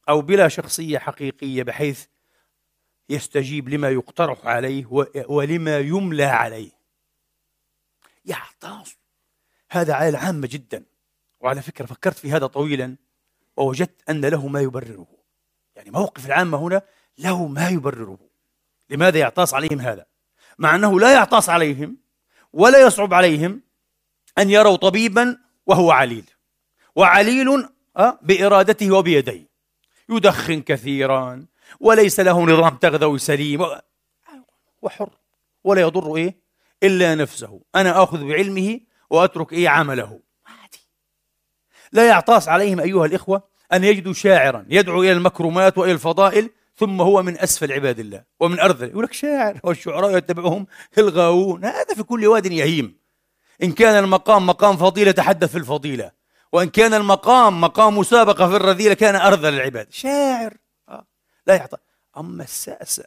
أو 0.08 0.20
بلا 0.20 0.48
شخصية 0.48 0.98
حقيقية 0.98 1.62
بحيث 1.62 2.06
يستجيب 3.08 3.68
لما 3.68 3.90
يقترح 3.90 4.46
عليه 4.46 4.86
ولما 5.28 5.78
يملى 5.78 6.24
عليه. 6.24 6.70
يعطاس 8.24 8.96
هذا 9.70 9.94
على 9.94 10.08
العامة 10.08 10.48
جدا. 10.50 10.84
وعلى 11.42 11.62
فكرة 11.62 11.86
فكرت 11.86 12.18
في 12.18 12.32
هذا 12.32 12.46
طويلا 12.46 12.96
ووجدت 13.56 14.10
أن 14.10 14.24
له 14.24 14.48
ما 14.48 14.60
يبرره. 14.60 15.06
يعني 15.76 15.90
موقف 15.90 16.26
العامة 16.26 16.58
هنا 16.58 16.82
له 17.18 17.46
ما 17.46 17.68
يبرره. 17.68 18.18
لماذا 18.90 19.18
يعطاس 19.18 19.54
عليهم 19.54 19.80
هذا؟ 19.80 20.06
مع 20.58 20.74
أنه 20.74 21.00
لا 21.00 21.12
يعطاس 21.12 21.48
عليهم 21.48 21.96
ولا 22.52 22.86
يصعب 22.86 23.14
عليهم 23.14 23.62
أن 24.38 24.50
يروا 24.50 24.76
طبيبا 24.76 25.38
وهو 25.66 25.90
عليل. 25.90 26.30
وعليل 26.96 27.68
آه، 27.96 28.18
بإرادته 28.22 28.90
وبيديه. 28.92 29.48
يدخن 30.08 30.62
كثيرا 30.62 31.46
وليس 31.80 32.20
له 32.20 32.44
نظام 32.44 32.76
تغذوي 32.76 33.18
سليم 33.18 33.66
وحر. 34.82 35.10
ولا 35.64 35.80
يضر 35.80 36.16
إيه؟ 36.16 36.42
إلا 36.82 37.14
نفسه. 37.14 37.60
أنا 37.74 38.02
آخذ 38.02 38.24
بعلمه 38.24 38.80
وأترك 39.10 39.52
إيه 39.52 39.68
عمله. 39.68 40.20
لا 41.92 42.06
يعطاس 42.06 42.48
عليهم 42.48 42.80
أيها 42.80 43.06
الإخوة 43.06 43.42
أن 43.72 43.84
يجدوا 43.84 44.12
شاعرا 44.12 44.66
يدعو 44.68 45.02
إلى 45.02 45.12
المكرمات 45.12 45.78
وإلى 45.78 45.92
الفضائل 45.92 46.50
ثم 46.76 47.00
هو 47.00 47.22
من 47.22 47.38
أسفل 47.38 47.72
عباد 47.72 47.98
الله 47.98 48.22
ومن 48.40 48.60
أرذل. 48.60 48.88
يقول 48.88 49.04
لك 49.04 49.12
شاعر 49.12 49.60
والشعراء 49.64 50.16
يتبعهم 50.16 50.66
الغاوون 50.98 51.64
هذا 51.64 51.94
في 51.94 52.02
كل 52.02 52.26
واد 52.26 52.46
يهيم. 52.46 52.98
إن 53.62 53.72
كان 53.72 54.04
المقام 54.04 54.46
مقام 54.46 54.76
فضيلة 54.76 55.10
تحدث 55.10 55.50
في 55.50 55.58
الفضيلة 55.58 56.10
وإن 56.52 56.68
كان 56.68 56.94
المقام 56.94 57.60
مقام 57.60 57.98
مسابقة 57.98 58.48
في 58.48 58.56
الرذيلة 58.56 58.94
كان 58.94 59.16
أرذل 59.16 59.54
العباد. 59.54 59.86
شاعر 59.90 60.54
آه. 60.88 61.06
لا 61.46 61.54
يعطى. 61.54 61.76
أما 62.16 62.44
الساسة 62.44 63.04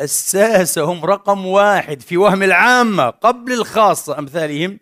الساسة 0.00 0.82
هم 0.82 1.04
رقم 1.04 1.46
واحد 1.46 2.00
في 2.00 2.16
وهم 2.16 2.42
العامة 2.42 3.10
قبل 3.10 3.52
الخاصة 3.52 4.18
أمثالهم. 4.18 4.80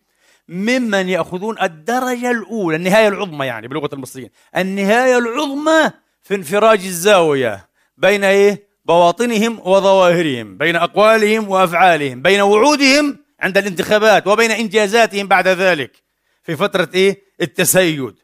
ممن 0.48 1.08
يأخذون 1.08 1.62
الدرجة 1.62 2.30
الأولى 2.30 2.76
النهاية 2.76 3.08
العظمى 3.08 3.46
يعني 3.46 3.68
بلغة 3.68 3.90
المصريين 3.92 4.30
النهاية 4.56 5.18
العظمى 5.18 5.90
في 6.22 6.34
انفراج 6.34 6.84
الزاوية 6.84 7.68
بين 7.96 8.24
إيه؟ 8.24 8.72
بواطنهم 8.84 9.58
وظواهرهم 9.58 10.58
بين 10.58 10.76
أقوالهم 10.76 11.48
وأفعالهم 11.48 12.22
بين 12.22 12.40
وعودهم 12.40 13.18
عند 13.40 13.58
الانتخابات 13.58 14.26
وبين 14.26 14.50
إنجازاتهم 14.50 15.26
بعد 15.28 15.48
ذلك 15.48 16.02
في 16.42 16.56
فترة 16.56 16.90
إيه؟ 16.94 17.22
التسيد 17.40 18.14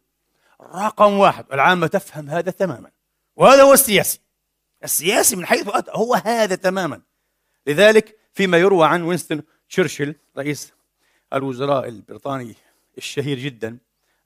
رقم 0.75 1.13
واحد 1.13 1.45
العامة 1.53 1.87
تفهم 1.87 2.31
هذا 2.31 2.51
تماما 2.51 2.91
وهذا 3.37 3.63
هو 3.63 3.73
السياسي 3.73 4.21
السياسي 4.85 5.37
من 5.37 5.47
حيث 5.47 5.69
أتى 5.69 5.91
هو 5.95 6.15
هذا 6.15 6.55
تماما 6.55 7.01
لذلك 7.67 8.17
فيما 8.33 8.59
يروى 8.59 8.87
عن 8.87 9.03
وينستون 9.03 9.43
تشرشل 9.69 10.15
رئيس 10.39 10.73
الوزراء 11.35 11.89
البريطاني 11.89 12.55
الشهير 12.99 13.39
جدا 13.39 13.79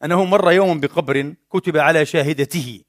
أنه 0.04 0.24
مر 0.24 0.52
يوم 0.52 0.80
بقبر 0.80 1.34
كتب 1.50 1.76
على 1.76 2.06
شاهدته. 2.06 2.80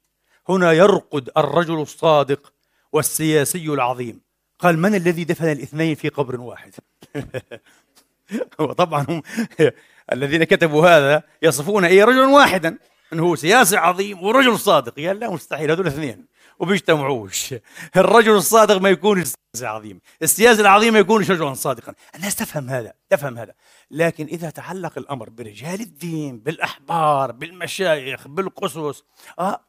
هنا 0.48 0.72
يرقد 0.72 1.30
الرجل 1.36 1.80
الصادق 1.80 2.52
والسياسي 2.92 3.66
العظيم. 3.68 4.20
قال 4.58 4.78
من 4.78 4.94
الذي 4.94 5.24
دفن 5.24 5.52
الاثنين 5.52 5.94
في 5.94 6.08
قبر 6.08 6.40
واحد؟ 6.40 6.74
وطبعا 8.58 9.06
هم 9.08 9.22
الذين 10.12 10.44
كتبوا 10.44 10.88
هذا 10.88 11.22
يصفون 11.42 11.84
إيه 11.84 12.04
رجلا 12.04 12.26
واحدا 12.26 12.78
أنه 13.12 13.34
سياسي 13.36 13.76
عظيم 13.76 14.22
ورجل 14.22 14.58
صادق. 14.58 15.00
قال 15.00 15.20
لا 15.20 15.30
مستحيل 15.30 15.70
هذول 15.70 15.86
اثنين. 15.86 16.26
وبيجتمعوش. 16.58 17.54
الرجل 17.96 18.36
الصادق 18.36 18.76
ما 18.76 18.88
يكون 18.88 19.24
سياسي 19.24 19.66
عظيم. 19.66 20.00
السياسي 20.22 20.60
العظيم 20.60 20.92
ما 20.92 20.98
يكونش 20.98 21.30
رجلا 21.30 21.54
صادقا. 21.54 21.94
الناس 22.14 22.36
تفهم 22.36 22.70
هذا 22.70 22.92
تفهم 23.10 23.38
هذا. 23.38 23.54
لكن 23.90 24.26
إذا 24.26 24.50
تعلق 24.50 24.98
الأمر 24.98 25.30
برجال 25.30 25.80
الدين 25.80 26.38
بالأحبار 26.38 27.32
بالمشايخ 27.32 28.28
بالقصص 28.28 29.04
آه 29.38 29.60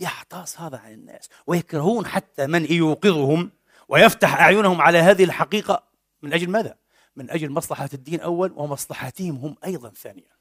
يحتاص 0.00 0.60
هذا 0.60 0.78
عن 0.78 0.92
الناس. 0.92 1.28
ويكرهون 1.46 2.06
حتى 2.06 2.46
من 2.46 2.72
يوقظهم 2.72 3.50
ويفتح 3.88 4.40
أعينهم 4.40 4.80
على 4.80 4.98
هذه 4.98 5.24
الحقيقة. 5.24 5.82
من 6.22 6.32
أجل 6.32 6.50
ماذا؟ 6.50 6.76
من 7.16 7.30
أجل 7.30 7.50
مصلحة 7.50 7.88
الدين 7.94 8.20
أول 8.20 8.52
ومصلحتهم 8.56 9.36
هم 9.36 9.56
أيضا 9.64 9.88
ثانيا. 9.88 10.39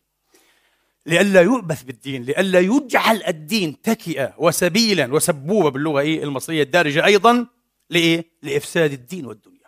لئلا 1.05 1.41
يؤبث 1.41 1.83
بالدين 1.83 2.23
لئلا 2.23 2.59
يجعل 2.59 3.23
الدين 3.23 3.81
تكئة 3.81 4.33
وسبيلا 4.37 5.13
وسبوبة 5.13 5.69
باللغة 5.69 5.99
إيه؟ 5.99 6.23
المصرية 6.23 6.63
الدارجة 6.63 7.05
أيضا 7.05 7.47
لإيه؟ 7.89 8.25
لإفساد 8.43 8.93
الدين 8.93 9.25
والدنيا. 9.25 9.59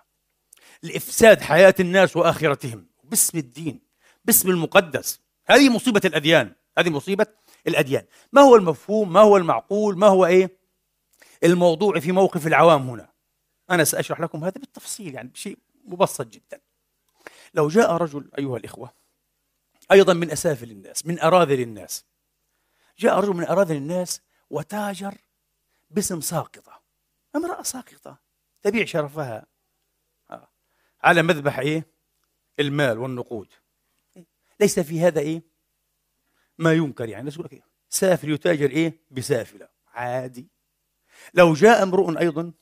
لإفساد 0.83 1.41
حياة 1.41 1.75
الناس 1.79 2.17
وآخرتهم. 2.17 2.85
باسم 3.03 3.37
الدين 3.37 3.79
باسم 4.25 4.49
المقدس. 4.49 5.19
هذه 5.45 5.69
مصيبة 5.69 6.01
الأديان. 6.05 6.53
هذه 6.77 6.89
مصيبة 6.89 7.27
الأديان. 7.67 8.05
ما 8.33 8.41
هو 8.41 8.55
المفهوم؟ 8.55 9.13
ما 9.13 9.19
هو 9.19 9.37
المعقول؟ 9.37 9.97
ما 9.97 10.07
هو 10.07 10.25
إيه؟ 10.25 10.57
الموضوع 11.43 11.99
في 11.99 12.11
موقف 12.11 12.47
العوام 12.47 12.89
هنا. 12.89 13.09
أنا 13.69 13.83
سأشرح 13.83 14.19
لكم 14.19 14.43
هذا 14.43 14.53
بالتفصيل 14.59 15.15
يعني 15.15 15.29
بشيء 15.29 15.57
مبسط 15.85 16.27
جدا. 16.27 16.61
لو 17.53 17.67
جاء 17.67 17.91
رجل 17.91 18.29
أيها 18.37 18.57
الإخوة 18.57 19.00
أيضا 19.91 20.13
من 20.13 20.31
أسافل 20.31 20.71
الناس 20.71 21.05
من 21.05 21.19
أراذل 21.19 21.61
الناس. 21.61 22.05
جاء 22.97 23.19
رجل 23.19 23.33
من 23.33 23.45
أراذل 23.45 23.75
الناس 23.75 24.21
وتاجر 24.49 25.17
باسم 25.89 26.21
ساقطة. 26.21 26.81
امرأة 27.35 27.61
ساقطة 27.61 28.19
تبيع 28.61 28.85
شرفها. 28.85 29.45
آه. 30.29 30.47
على 31.03 31.21
مذبح 31.21 31.59
إيه؟ 31.59 31.85
المال 32.59 32.97
والنقود. 32.97 33.47
ليس 34.59 34.79
في 34.79 35.01
هذا 35.01 35.19
إيه؟ 35.19 35.41
ما 36.57 36.73
ينكر 36.73 37.09
يعني. 37.09 37.19
الناس 37.19 37.33
يقول 37.33 37.45
لك 37.45 37.53
إيه؟ 37.53 37.63
سافل 37.89 38.29
يتاجر 38.29 38.69
إيه؟ 38.69 39.05
بسافلة. 39.11 39.69
عادي. 39.87 40.49
لو 41.33 41.53
جاء 41.53 41.83
امرؤ 41.83 42.19
أيضا 42.19 42.53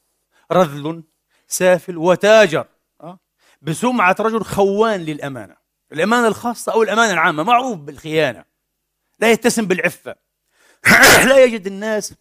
رذل 0.51 1.03
سافل 1.47 1.97
وتاجر 1.97 2.67
آه، 3.01 3.19
بسمعة 3.61 4.15
رجل 4.19 4.43
خوان 4.43 4.99
للأمانة. 4.99 5.58
الأمانة 5.93 6.27
الخاصة 6.27 6.71
أو 6.71 6.83
الأمانة 6.83 7.13
العامة 7.13 7.43
معروف 7.43 7.77
بالخيانة. 7.77 8.45
لا 9.19 9.31
يتسم 9.31 9.65
بالعفة. 9.65 10.15
لا 11.29 11.43
يجد 11.43 11.67
الناس 11.67 12.13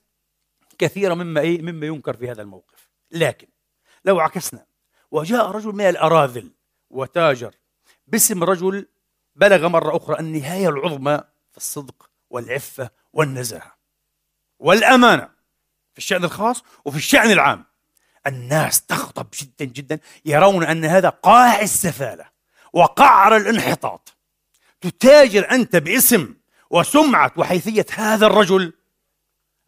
كثيرا 0.78 1.14
مما 1.14 1.40
إيه 1.40 1.62
مما 1.62 1.86
ينكر 1.86 2.16
في 2.16 2.30
هذا 2.30 2.42
الموقف. 2.42 2.88
لكن 3.10 3.48
لو 4.04 4.20
عكسنا 4.20 4.66
وجاء 5.10 5.50
رجل 5.50 5.72
من 5.72 5.88
الأراذل 5.88 6.50
وتاجر 6.90 7.54
باسم 8.06 8.44
رجل 8.44 8.86
بلغ 9.34 9.68
مرة 9.68 9.96
أخرى 9.96 10.18
النهاية 10.18 10.68
العظمى 10.68 11.20
في 11.50 11.56
الصدق 11.56 12.10
والعفة 12.30 12.90
والنزاهة. 13.12 13.76
والأمانة 14.58 15.28
في 15.92 15.98
الشأن 15.98 16.24
الخاص 16.24 16.62
وفي 16.84 16.96
الشأن 16.96 17.30
العام. 17.30 17.64
الناس 18.26 18.82
تغضب 18.82 19.26
جدا 19.40 19.64
جدا 19.64 20.00
يرون 20.24 20.64
أن 20.64 20.84
هذا 20.84 21.08
قاع 21.08 21.60
السفالة. 21.60 22.37
وقعر 22.72 23.36
الانحطاط. 23.36 24.14
تتاجر 24.80 25.50
أنت 25.50 25.76
باسم 25.76 26.34
وسمعة 26.70 27.32
وحيثية 27.36 27.86
هذا 27.94 28.26
الرجل 28.26 28.72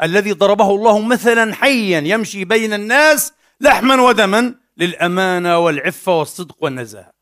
الذي 0.03 0.33
ضربه 0.33 0.71
الله 0.75 0.99
مثلا 0.99 1.55
حيا 1.55 2.01
يمشي 2.01 2.45
بين 2.45 2.73
الناس 2.73 3.33
لحما 3.61 4.03
ودما 4.03 4.55
للأمانة 4.77 5.59
والعفة 5.59 6.19
والصدق 6.19 6.57
والنزاهة. 6.65 7.13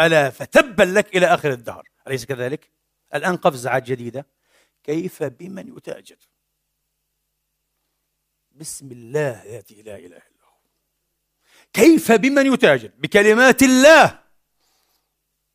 ألا 0.00 0.30
فتبا 0.30 0.82
لك 0.82 1.16
إلى 1.16 1.26
آخر 1.26 1.52
الدهر. 1.52 1.88
أليس 2.08 2.24
كذلك؟ 2.24 2.70
الآن 3.14 3.36
قفزة 3.36 3.78
جديدة. 3.78 4.26
كيف 4.84 5.22
بمن 5.22 5.76
يتاجر؟ 5.76 6.16
بسم 8.50 8.92
الله 8.92 9.58
التي 9.58 9.82
لا 9.82 9.96
إله 9.96 10.16
إلا 10.16 10.44
هو. 10.44 10.58
كيف 11.72 12.12
بمن 12.12 12.52
يتاجر؟ 12.52 12.90
بكلمات 12.98 13.62
الله. 13.62 14.27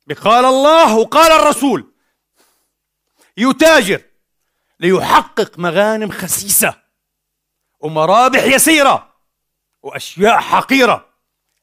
بقال 0.06 0.44
الله 0.44 0.96
وقال 0.96 1.32
الرسول. 1.32 1.92
يتاجر 3.36 4.00
ليحقق 4.80 5.58
مغانم 5.58 6.10
خسيسة 6.10 6.74
ومرابح 7.80 8.42
يسيرة 8.42 9.14
وأشياء 9.82 10.40
حقيرة 10.40 11.08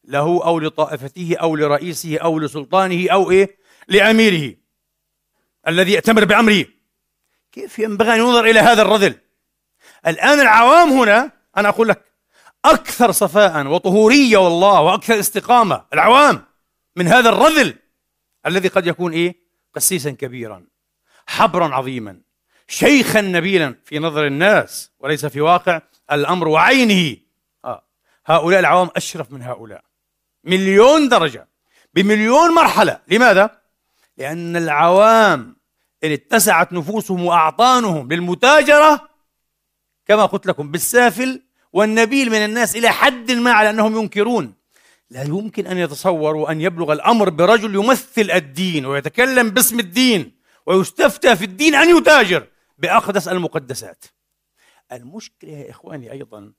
له 0.04 0.46
أو 0.46 0.60
لطائفته 0.60 1.36
أو 1.42 1.56
لرئيسه 1.56 2.18
أو 2.18 2.40
لسلطانه 2.40 3.12
أو 3.12 3.32
إيه؟ 3.32 3.58
لأميره 3.88 4.56
الذي 5.68 5.92
يأتمر 5.92 6.26
بأمره. 6.26 6.66
كيف 7.52 7.80
ينبغي 7.80 8.14
أن 8.14 8.20
ينظر 8.20 8.46
إلى 8.46 8.60
هذا 8.60 8.82
الرذل؟ 8.82 9.16
الآن 10.08 10.40
العوام 10.40 10.90
هنا 10.90 11.32
أنا 11.58 11.70
أقول 11.70 11.88
لك 11.88 12.12
أكثر 12.66 13.12
صفاء 13.12 13.68
وطهورية 13.68 14.38
والله 14.38 14.82
وأكثر 14.82 15.20
استقامة 15.20 15.86
العوام 15.94 16.46
من 16.96 17.08
هذا 17.08 17.30
الرذل. 17.30 17.81
الذي 18.46 18.68
قد 18.68 18.88
يكون 18.88 19.14
إيه 19.14 19.36
قسيسا 19.76 20.12
كبيرا 20.12 20.66
حبرا 21.28 21.76
عظيما 21.76 22.22
شيخا 22.68 23.22
نبيلا 23.22 23.76
في 23.86 24.00
نظر 24.00 24.28
الناس 24.28 24.92
وليس 25.00 25.26
في 25.26 25.42
واقع 25.42 25.82
الأمر 26.12 26.48
وعينه 26.48 27.18
آه. 27.66 27.84
هؤلاء 28.26 28.60
العوام 28.60 28.90
أشرف 28.96 29.32
من 29.32 29.42
هؤلاء 29.42 29.84
مليون 30.44 31.10
درجة 31.10 31.48
بمليون 31.94 32.56
مرحلة 32.56 33.00
لماذا؟ 33.08 33.62
لأن 34.18 34.58
العوام 34.58 35.56
إن 36.04 36.12
اتسعت 36.12 36.74
نفوسهم 36.74 37.26
وأعطانهم 37.26 38.14
للمتاجرة 38.14 39.10
كما 40.06 40.26
قلت 40.26 40.46
لكم 40.46 40.72
بالسافل 40.72 41.42
والنبيل 41.74 42.30
من 42.30 42.46
الناس 42.46 42.76
إلى 42.76 42.90
حد 42.90 43.32
ما 43.32 43.52
على 43.52 43.70
أنهم 43.70 43.98
ينكرون 43.98 44.54
لا 45.12 45.24
يمكن 45.24 45.68
أن 45.68 45.78
يتصوروا 45.78 46.52
أن 46.52 46.62
يبلغ 46.62 46.94
الأمر 46.94 47.30
برجل 47.30 47.76
يمثل 47.76 48.32
الدين 48.32 48.86
ويتكلم 48.86 49.50
باسم 49.50 49.80
الدين 49.80 50.42
ويستفتى 50.66 51.36
في 51.36 51.46
الدين 51.46 51.76
أن 51.76 51.98
يتاجر 51.98 52.48
بأقدس 52.78 53.28
المقدسات. 53.28 54.06
المشكلة 54.92 55.52
يا 55.52 55.70
إخواني 55.70 56.12
أيضا 56.12 56.54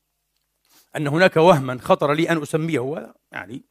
أن 0.96 1.06
هناك 1.06 1.36
وهما 1.36 1.78
خطر 1.78 2.12
لي 2.12 2.30
أن 2.30 2.42
أسميه 2.42 3.14
يعني 3.32 3.64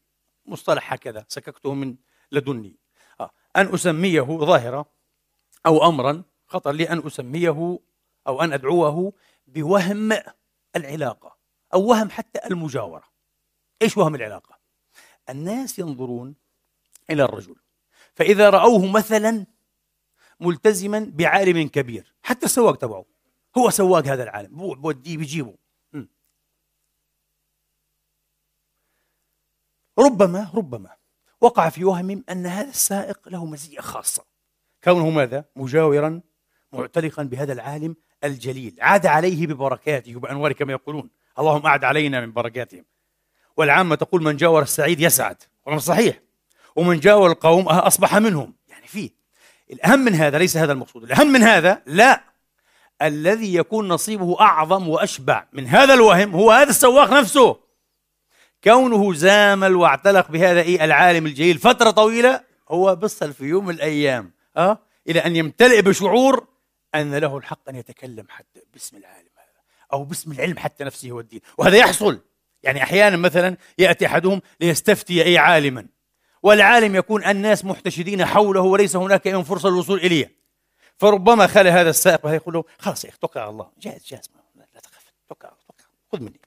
مصطلح 0.46 0.94
هكذا 0.94 1.26
سككته 1.28 1.74
من 1.74 1.96
لدني. 2.32 2.76
آه، 3.20 3.32
أن 3.56 3.74
أسميه 3.74 4.22
ظاهرة 4.22 4.86
أو 5.66 5.90
أمرا 5.90 6.24
خطر 6.48 6.72
لي 6.72 6.90
أن 6.90 7.06
أسميه 7.06 7.80
أو 8.28 8.42
أن 8.42 8.54
أدعوه 8.54 9.14
بوهم 9.48 10.18
العلاقة 10.76 11.38
أو 11.74 11.86
وهم 11.86 12.10
حتى 12.10 12.40
المجاورة. 12.52 13.04
إيش 13.82 13.98
وهم 13.98 14.16
العلاقة؟ 14.16 14.61
الناس 15.30 15.80
ينظرون 15.80 16.36
إلى 17.10 17.24
الرجل. 17.24 17.56
فإذا 18.14 18.50
رأوه 18.50 18.92
مثلا 18.92 19.46
ملتزما 20.40 21.12
بعالم 21.16 21.68
كبير 21.68 22.14
حتى 22.24 22.46
السواق 22.46 22.76
تبعه 22.76 23.06
هو 23.58 23.70
سواق 23.70 24.08
هذا 24.08 24.24
العالم 24.24 24.74
بوديه 24.76 25.18
بيجيبه. 25.18 25.56
ربما 30.00 30.52
ربما 30.54 30.90
وقع 31.42 31.70
في 31.70 31.86
وهم 31.86 32.24
أن 32.30 32.46
هذا 32.46 32.70
السائق 32.70 33.30
له 33.30 33.46
مزية 33.46 33.80
خاصة. 33.80 34.26
كونه 34.84 35.10
ماذا؟ 35.10 35.46
مجاورا 35.56 36.22
معتلقا 36.74 37.24
بهذا 37.24 37.54
العالم 37.54 37.96
الجليل. 38.24 38.78
عاد 38.82 39.06
عليه 39.06 39.48
ببركاته 39.48 40.16
وبأنواره 40.16 40.54
كما 40.54 40.72
يقولون. 40.72 41.10
اللهم 41.40 41.66
أعد 41.66 41.84
علينا 41.84 42.22
من 42.22 42.34
بركاتهم. 42.34 42.86
والعامة 43.62 43.96
تقول 43.96 44.24
من 44.24 44.38
جاور 44.38 44.62
السعيد 44.62 45.00
يسعد. 45.00 45.44
ومن 45.66 45.80
صحيح. 45.80 46.20
ومن 46.76 47.00
جاور 47.00 47.32
القوم 47.32 47.68
أصبح 47.68 48.16
منهم. 48.16 48.54
يعني 48.70 48.88
فيه 48.88 49.10
الأهم 49.72 50.00
من 50.00 50.16
هذا 50.16 50.38
ليس 50.38 50.58
هذا 50.58 50.72
المقصود. 50.74 51.04
الأهم 51.04 51.28
من 51.28 51.44
هذا 51.44 51.82
لا. 51.86 52.24
الذي 53.02 53.56
يكون 53.56 53.88
نصيبه 53.88 54.42
أعظم 54.42 54.90
وأشبع 54.90 55.46
من 55.54 55.68
هذا 55.68 55.94
الوهم 55.94 56.32
هو 56.36 56.52
هذا 56.52 56.70
السواق 56.70 57.14
نفسه. 57.14 57.60
كونه 58.64 59.14
زامل 59.14 59.76
واعتلق 59.76 60.32
بهذا 60.32 60.62
إيه 60.62 60.86
العالم 60.86 61.26
الجليل 61.26 61.58
فترة 61.58 61.92
طويلة 61.92 62.42
هو 62.70 62.96
بصل 62.96 63.34
في 63.34 63.46
يوم 63.46 63.66
من 63.66 63.74
الأيام 63.74 64.32
أه؟ 64.58 64.78
إلى 65.08 65.20
أن 65.20 65.36
يمتلئ 65.36 65.82
بشعور 65.82 66.48
أن 66.96 67.16
له 67.16 67.38
الحق 67.38 67.70
أن 67.70 67.76
يتكلم 67.76 68.26
حتى 68.30 68.60
باسم 68.74 68.98
العالم 68.98 69.30
هذا 69.36 69.62
أو 69.94 70.04
باسم 70.04 70.32
العلم 70.32 70.58
حتى 70.58 70.84
نفسه 70.84 71.12
والدين. 71.12 71.42
وهذا 71.58 71.78
يحصل. 71.78 72.20
يعني 72.64 72.84
أحيانا 72.84 73.18
مثلا 73.18 73.58
يأتي 73.78 74.06
أحدهم 74.06 74.42
ليستفتي 74.62 75.26
أي 75.26 75.38
عالما 75.38 75.88
والعالم 76.44 76.96
يكون 76.96 77.26
الناس 77.26 77.66
محتشدين 77.66 78.26
حوله 78.26 78.62
وليس 78.62 78.96
هناك 78.96 79.28
أي 79.28 79.44
فرصة 79.44 79.70
للوصول 79.70 80.00
إليه. 80.00 80.42
فربما 80.98 81.48
خلى 81.48 81.70
هذا 81.70 81.90
السائق 81.90 82.26
ويقول 82.26 82.54
له 82.54 82.64
خلاص 82.80 83.06
يا 83.06 83.10
أخي 83.10 83.18
توكل 83.22 83.40
على 83.40 83.50
الله 83.50 83.70
جاهز 83.82 84.06
جاهز 84.08 84.30
لا 84.56 84.80
تخاف 84.80 85.14
توكل 85.30 85.48
الله 85.48 85.58
خذ 86.12 86.20
مني. 86.20 86.42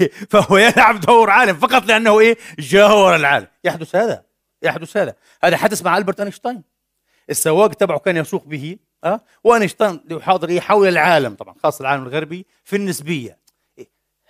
فهو 0.30 0.56
يلعب 0.56 1.00
دور 1.00 1.30
عالم 1.30 1.56
فقط 1.56 1.86
لأنه 1.86 2.20
إيه؟ 2.20 2.38
جاور 2.58 3.16
العالم. 3.16 3.46
يحدث 3.64 3.96
هذا 3.96 4.24
يحدث 4.62 4.96
هذا. 4.96 5.14
هذا 5.44 5.56
حدث 5.56 5.82
مع 5.82 5.98
ألبرت 5.98 6.20
أينشتاين. 6.20 6.62
السواق 7.30 7.74
تبعه 7.74 7.98
كان 7.98 8.16
يسوق 8.16 8.44
به 8.44 8.76
أه؟ 9.04 9.20
وأينشتاين 9.44 10.00
يحاضر 10.10 10.48
إيه؟ 10.48 10.60
حول 10.60 10.88
العالم 10.88 11.34
طبعا 11.34 11.54
خاصة 11.62 11.82
العالم 11.82 12.02
الغربي 12.02 12.46
في 12.64 12.76
النسبية؟ 12.76 13.41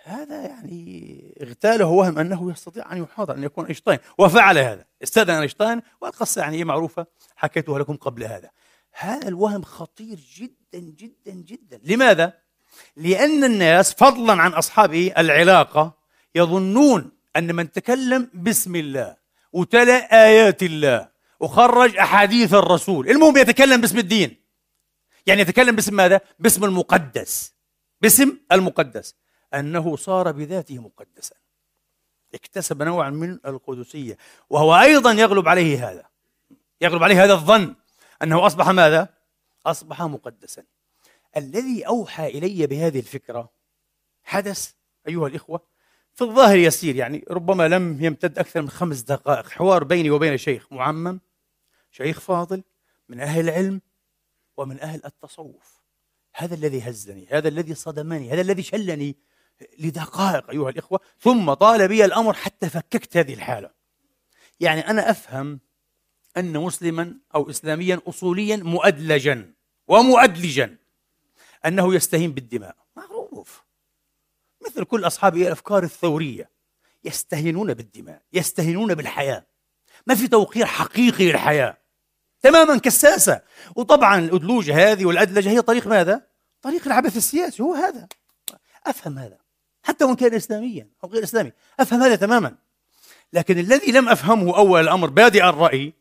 هذا 0.04 0.42
يعني 0.42 1.34
اغتاله 1.42 1.86
وهم 1.86 2.18
أنه 2.18 2.50
يستطيع 2.50 2.92
أن 2.92 3.02
يحاضر 3.02 3.34
أن 3.34 3.44
يكون 3.44 3.64
أينشتاين 3.66 3.98
وفعل 4.18 4.58
هذا 4.58 4.84
استأذن 5.02 5.30
أينشتاين 5.30 5.82
والقصة 6.00 6.40
يعني 6.42 6.64
معروفة 6.64 7.06
حكيتها 7.36 7.78
لكم 7.78 7.96
قبل 7.96 8.24
هذا 8.24 8.50
هذا 8.92 9.28
الوهم 9.28 9.62
خطير 9.62 10.18
جدا 10.36 10.78
جدا 10.78 11.32
جدا 11.32 11.80
لماذا؟ 11.84 12.32
لأن 12.96 13.44
الناس 13.44 13.94
فضلا 13.94 14.42
عن 14.42 14.52
أصحاب 14.52 14.92
إيه؟ 14.92 15.20
العلاقة 15.20 15.98
يظنون 16.34 17.12
أن 17.36 17.54
من 17.54 17.72
تكلم 17.72 18.30
بسم 18.34 18.76
الله 18.76 19.16
وتلا 19.52 20.24
آيات 20.26 20.62
الله 20.62 21.08
وخرج 21.40 21.96
أحاديث 21.96 22.54
الرسول 22.54 23.10
المهم 23.10 23.36
يتكلم 23.36 23.80
باسم 23.80 23.98
الدين 23.98 24.36
يعني 25.26 25.40
يتكلم 25.40 25.76
باسم 25.76 25.94
ماذا؟ 25.94 26.20
باسم 26.38 26.64
المقدس 26.64 27.54
باسم 28.00 28.38
المقدس 28.52 29.14
أنه 29.54 29.96
صار 29.96 30.32
بذاته 30.32 30.78
مقدسا. 30.78 31.34
اكتسب 32.34 32.82
نوعا 32.82 33.10
من 33.10 33.38
القدسية 33.46 34.16
وهو 34.50 34.74
أيضا 34.76 35.12
يغلب 35.12 35.48
عليه 35.48 35.90
هذا. 35.90 36.04
يغلب 36.80 37.02
عليه 37.02 37.24
هذا 37.24 37.32
الظن 37.32 37.74
أنه 38.22 38.46
أصبح 38.46 38.68
ماذا؟ 38.68 39.08
أصبح 39.66 40.02
مقدسا. 40.02 40.64
الذي 41.36 41.86
أوحى 41.86 42.26
إلي 42.26 42.66
بهذه 42.66 42.98
الفكرة 42.98 43.50
حدث 44.24 44.72
أيها 45.08 45.26
الإخوة 45.26 45.60
في 46.14 46.24
الظاهر 46.24 46.56
يسير 46.56 46.96
يعني 46.96 47.24
ربما 47.30 47.68
لم 47.68 48.04
يمتد 48.04 48.38
أكثر 48.38 48.62
من 48.62 48.70
خمس 48.70 49.00
دقائق. 49.00 49.48
حوار 49.48 49.84
بيني 49.84 50.10
وبين 50.10 50.36
شيخ 50.36 50.72
معمم 50.72 51.20
شيخ 51.90 52.20
فاضل 52.20 52.62
من 53.08 53.20
أهل 53.20 53.48
العلم 53.48 53.80
ومن 54.56 54.80
أهل 54.80 55.00
التصوف. 55.04 55.82
هذا 56.34 56.54
الذي 56.54 56.80
هزني 56.80 57.26
هذا 57.30 57.48
الذي 57.48 57.74
صدمني 57.74 58.30
هذا 58.30 58.40
الذي 58.40 58.62
شلني 58.62 59.16
لدقائق 59.78 60.50
أيها 60.50 60.70
الإخوة 60.70 61.00
ثم 61.20 61.54
طال 61.54 61.88
بي 61.88 62.04
الأمر 62.04 62.32
حتى 62.32 62.68
فككت 62.68 63.16
هذه 63.16 63.34
الحالة. 63.34 63.70
يعني 64.60 64.90
أنا 64.90 65.10
أفهم 65.10 65.60
أن 66.36 66.58
مسلما 66.58 67.14
أو 67.34 67.50
إسلاميا 67.50 68.00
أصوليا 68.06 68.56
مؤدلجا 68.56 69.52
ومؤدلجا 69.88 70.76
أنه 71.66 71.94
يستهين 71.94 72.32
بالدماء. 72.32 72.76
معروف. 72.96 73.62
مثل 74.66 74.84
كل 74.84 75.06
أصحاب 75.06 75.36
الأفكار 75.36 75.82
الثورية 75.82 76.50
يستهينون 77.04 77.74
بالدماء 77.74 78.22
يستهينون 78.32 78.94
بالحياة. 78.94 79.46
ما 80.06 80.14
في 80.14 80.28
توقير 80.28 80.66
حقيقي 80.66 81.32
للحياة. 81.32 81.78
تماما 82.42 82.78
كساسة. 82.78 83.42
وطبعا 83.76 84.18
الأدلوجة 84.18 84.92
هذه 84.92 85.04
والأدلجة 85.04 85.50
هي 85.50 85.62
طريق 85.62 85.86
ماذا؟ 85.86 86.26
طريق 86.62 86.86
العبث 86.86 87.16
السياسي 87.16 87.62
هو 87.62 87.74
هذا. 87.74 88.08
أفهم 88.86 89.18
هذا. 89.18 89.38
حتى 89.82 90.04
وإن 90.04 90.16
كان 90.16 90.34
إسلاميا 90.34 90.88
أو 91.04 91.08
غير 91.08 91.22
إسلامي. 91.22 91.52
أفهم 91.80 92.02
هذا 92.02 92.16
تماما. 92.16 92.54
لكن 93.32 93.58
الذي 93.58 93.92
لم 93.92 94.08
أفهمه 94.08 94.56
أول 94.56 94.80
الأمر 94.80 95.10
بادئ 95.10 95.44
الرأي 95.44 95.92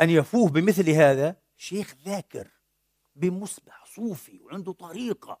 أن 0.00 0.10
يفوه 0.10 0.48
بمثل 0.48 0.90
هذا 0.90 1.36
شيخ 1.56 1.94
ذاكر 2.06 2.48
بمصبح 3.16 3.84
صوفي 3.96 4.40
وعنده 4.44 4.72
طريقة. 4.72 5.38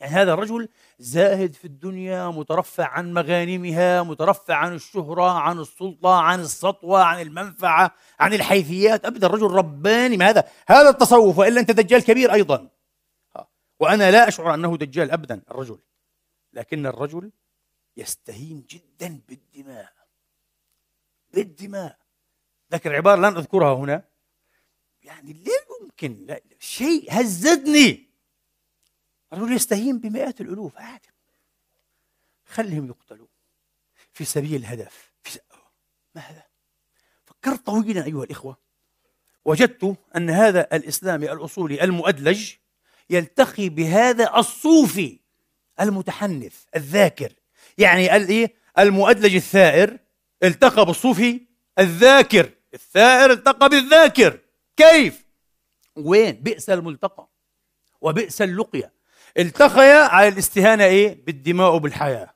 يعني 0.00 0.14
هذا 0.14 0.32
الرجل 0.32 0.68
زاهد 0.98 1.54
في 1.54 1.64
الدنيا 1.64 2.28
مترفع 2.28 2.86
عن 2.86 3.12
مغانمها 3.12 4.02
مترفع 4.02 4.54
عن 4.54 4.74
الشهرة 4.74 5.30
عن 5.30 5.58
السلطة 5.58 6.14
عن 6.14 6.40
السطوة 6.40 7.02
عن 7.02 7.20
المنفعة 7.20 7.94
عن 8.20 8.34
الحيثيات. 8.34 9.04
أبدا 9.04 9.26
رجل 9.26 9.46
رباني. 9.46 10.16
ما 10.16 10.30
هذا؟ 10.30 10.44
هذا 10.68 10.88
التصوف 10.88 11.38
وإلا 11.38 11.60
أنت 11.60 11.70
دجال 11.70 12.04
كبير 12.04 12.32
أيضا. 12.32 12.68
وأنا 13.80 14.10
لا 14.10 14.28
أشعر 14.28 14.54
أنه 14.54 14.76
دجال 14.76 15.10
أبدا 15.10 15.42
الرجل. 15.50 15.78
لكن 16.52 16.86
الرجل 16.86 17.32
يستهين 17.96 18.66
جدا 18.70 19.20
بالدماء. 19.28 19.92
بالدماء. 21.34 21.98
ذكر 22.72 22.96
عبارة 22.96 23.16
لن 23.16 23.36
أذكرها 23.36 23.74
هنا. 23.74 24.04
يعني 25.02 25.32
لا 25.32 25.52
يمكن. 25.80 26.26
لا 26.26 26.40
شيء 26.58 27.06
هزدني 27.10 28.10
الرجل 29.32 29.52
يستهين 29.52 29.98
بمئات 29.98 30.40
الألوف. 30.40 30.76
عادي. 30.76 31.08
خلهم 32.46 32.86
يقتلوا. 32.86 33.26
في 34.12 34.24
سبيل 34.24 34.54
الهدف. 34.54 35.12
في 35.22 35.38
ما 36.14 36.20
هذا 36.20 36.46
فكرت 37.24 37.66
طويلا 37.66 38.04
أيها 38.04 38.24
الإخوة. 38.24 38.56
وجدت 39.44 39.96
أن 40.16 40.30
هذا 40.30 40.76
الإسلامي 40.76 41.32
الأصولي 41.32 41.84
المؤدلج 41.84 42.54
يلتقي 43.10 43.68
بهذا 43.68 44.38
الصوفي. 44.38 45.21
المتحنث 45.82 46.54
الذاكر. 46.76 47.32
يعني 47.78 48.16
الايه 48.16 48.54
المؤدلج 48.78 49.34
الثائر 49.34 49.98
التقى 50.42 50.86
بالصوفي 50.86 51.40
الذاكر. 51.78 52.50
الثائر 52.74 53.30
التقى 53.30 53.68
بالذاكر. 53.68 54.38
كيف؟ 54.76 55.24
وين؟ 55.96 56.32
بئس 56.32 56.70
الملتقى 56.70 57.28
وبئس 58.00 58.42
اللقية 58.42 58.92
التقيا 59.38 59.98
على 60.02 60.28
الاستهانة 60.28 60.84
إيه؟ 60.84 61.24
بالدماء 61.24 61.74
وبالحياة. 61.74 62.34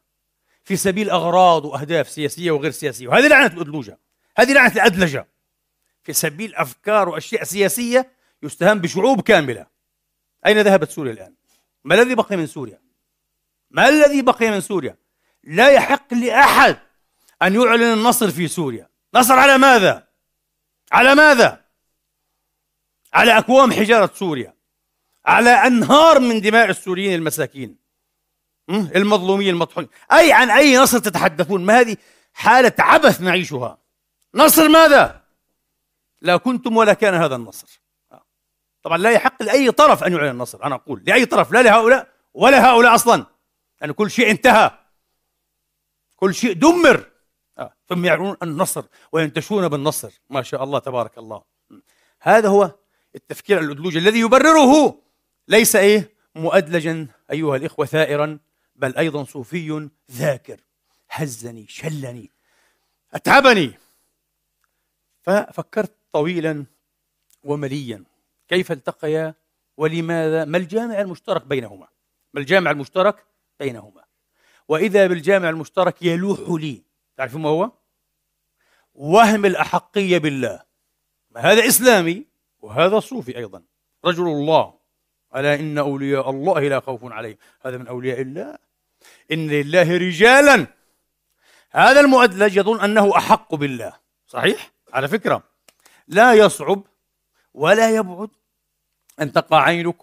في 0.65 0.77
سبيل 0.77 1.11
أغراض 1.11 1.65
وأهداف 1.65 2.09
سياسية 2.09 2.51
وغير 2.51 2.71
سياسية. 2.71 3.09
وهذه 3.09 3.29
لعنة 3.29 3.47
الأدلوجة. 3.47 3.99
هذه 4.39 4.53
لعنة 4.53 4.73
الأدلجة. 4.73 5.29
في 6.03 6.13
سبيل 6.13 6.55
أفكار 6.55 7.09
وأشياء 7.09 7.45
سياسية 7.45 8.13
يستهان 8.43 8.81
بشعوب 8.81 9.21
كاملة. 9.21 9.67
أين 10.47 10.61
ذهبت 10.61 10.91
سوريا 10.91 11.13
الآن؟ 11.13 11.35
ما 11.85 11.95
الذي 11.95 12.15
بقي 12.15 12.37
من 12.37 12.47
سوريا؟ 12.47 12.81
ما 13.77 13.89
الذي 13.89 14.23
بقي 14.23 14.51
من 14.51 14.61
سوريا؟ 14.61 14.97
لا 15.45 15.71
يحق 15.71 16.15
لأحد 16.15 16.79
أن 17.43 17.55
يعلن 17.55 17.93
النصر 17.93 18.31
في 18.31 18.49
سوريا. 18.49 18.89
نصر 19.15 19.39
على 19.39 19.59
ماذا؟ 19.59 20.09
على 20.93 21.15
ماذا؟ 21.15 21.65
على 23.15 23.39
أكوام 23.39 23.73
حجارة 23.73 24.11
سوريا. 24.15 24.55
على 25.27 25.51
أنهار 25.51 26.21
من 26.21 26.41
دماء 26.41 26.71
السوريين 26.71 27.15
المساكين. 27.15 27.77
المظلومين 28.71 29.49
المطحونين 29.49 29.91
أي 30.13 30.33
عن 30.33 30.51
أي 30.51 30.77
نصر 30.77 30.99
تتحدثون؟ 30.99 31.65
ما 31.65 31.81
هذه 31.81 31.97
حالة 32.35 32.73
عبث 32.79 33.21
نعيشها. 33.21 33.79
نصر 34.35 34.69
ماذا؟ 34.69 35.23
لا 36.21 36.37
كنتم 36.37 36.77
ولا 36.77 36.93
كان 36.93 37.15
هذا 37.15 37.37
النصر. 37.37 37.81
طبعا 38.83 38.99
لا 38.99 39.11
يحق 39.11 39.43
لأي 39.43 39.71
طرف 39.71 40.05
أن 40.05 40.13
يعلن 40.13 40.31
النصر 40.31 40.65
أنا 40.65 40.75
أقول. 40.75 41.03
لأي 41.07 41.27
طرف 41.27 41.53
لا 41.53 41.63
لهؤلاء 41.63 42.09
ولا 42.35 42.71
هؤلاء 42.71 42.95
أصلا. 42.95 43.36
لأن 43.81 43.93
كل 43.93 44.11
شيء 44.11 44.31
انتهى. 44.31 44.71
كل 46.17 46.35
شيء 46.35 46.53
دمر. 46.53 47.11
آه. 47.59 47.73
ثم 47.89 48.05
يعلنون 48.05 48.37
النصر 48.43 48.85
وينتشون 49.13 49.69
بالنصر. 49.69 50.13
ما 50.31 50.43
شاء 50.43 50.65
الله 50.65 50.79
تبارك 50.79 51.19
الله. 51.19 51.43
هذا 52.21 52.49
هو 52.49 52.75
التفكير 53.15 53.59
الأدلوجي 53.59 53.99
الذي 53.99 54.21
يبرره. 54.21 55.03
ليس 55.49 55.77
إيه؟ 55.77 56.13
مؤدلجا 56.35 57.07
أيها 57.33 57.57
الإخوة 57.57 57.87
ثائرا 57.87 58.39
بل 58.77 58.97
أيضا 58.97 59.25
صوفي 59.25 59.89
ذاكر. 60.11 60.61
هزني 61.11 61.67
شلني 61.69 62.31
أتعبني. 63.15 63.79
ففكرت 65.23 65.93
طويلا 66.13 66.65
ومليا. 67.45 68.05
كيف 68.49 68.73
التقيا؟ 68.73 69.35
ولماذا؟ 69.77 70.45
ما 70.45 70.59
الجامع 70.59 71.01
المشترك 71.01 71.47
بينهما؟ 71.47 71.89
ما 72.35 72.41
الجامع 72.41 72.71
المشترك 72.71 73.25
بينهما. 73.61 74.05
وإذا 74.69 75.07
بالجامع 75.07 75.49
المشترك 75.49 76.03
يلوح 76.03 76.41
لي. 76.49 76.83
تعرفون 77.17 77.43
ما 77.43 77.49
هو؟ 77.49 77.71
وهم 78.95 79.47
الأحقية 79.47 80.19
بالله. 80.19 80.63
ما 81.31 81.41
هذا 81.41 81.69
إسلامي 81.69 82.27
وهذا 82.61 83.01
صوفي 83.01 83.37
أيضا. 83.37 83.63
رجل 84.05 84.23
الله. 84.23 84.75
ألا 85.37 85.55
إن 85.55 85.79
أولياء 85.79 86.31
الله 86.31 86.61
لا 86.61 86.81
خوف 86.81 87.13
عليهم. 87.13 87.37
هذا 87.63 87.77
من 87.77 87.89
أولياء 87.89 88.21
الله. 88.21 88.59
إن 89.33 89.49
لله 89.49 89.97
رجالا. 89.97 90.67
هذا 91.71 92.01
المؤدلج 92.01 92.57
يظن 92.57 92.81
أنه 92.81 93.17
أحق 93.17 93.55
بالله. 93.55 93.93
صحيح؟ 94.27 94.73
على 94.93 95.09
فكرة. 95.09 95.43
لا 96.09 96.35
يصعب 96.35 96.83
ولا 97.55 97.97
يبعد 97.97 98.31
أن 99.21 99.33
تقع 99.33 99.63
عينك 99.63 99.97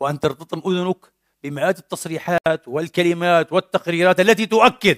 وأن 0.00 0.20
ترتطم 0.20 0.62
أذنك 0.70 1.11
بمئات 1.44 1.78
التصريحات 1.78 2.68
والكلمات 2.68 3.52
والتقريرات 3.52 4.20
التي 4.20 4.46
تؤكد. 4.46 4.96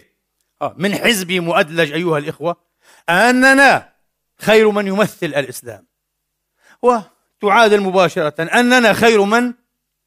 آه، 0.62 0.74
من 0.78 0.94
حزب 0.94 1.33
مؤدلج 1.33 1.92
أيها 1.92 2.18
الإخوة 2.18 2.57
أننا 3.09 3.92
خير 4.38 4.70
من 4.70 4.87
يمثل 4.87 5.26
الإسلام. 5.26 5.87
وتعادل 6.83 7.80
مباشرة 7.80 8.42
أننا 8.42 8.92
خير 8.92 9.24
من 9.24 9.54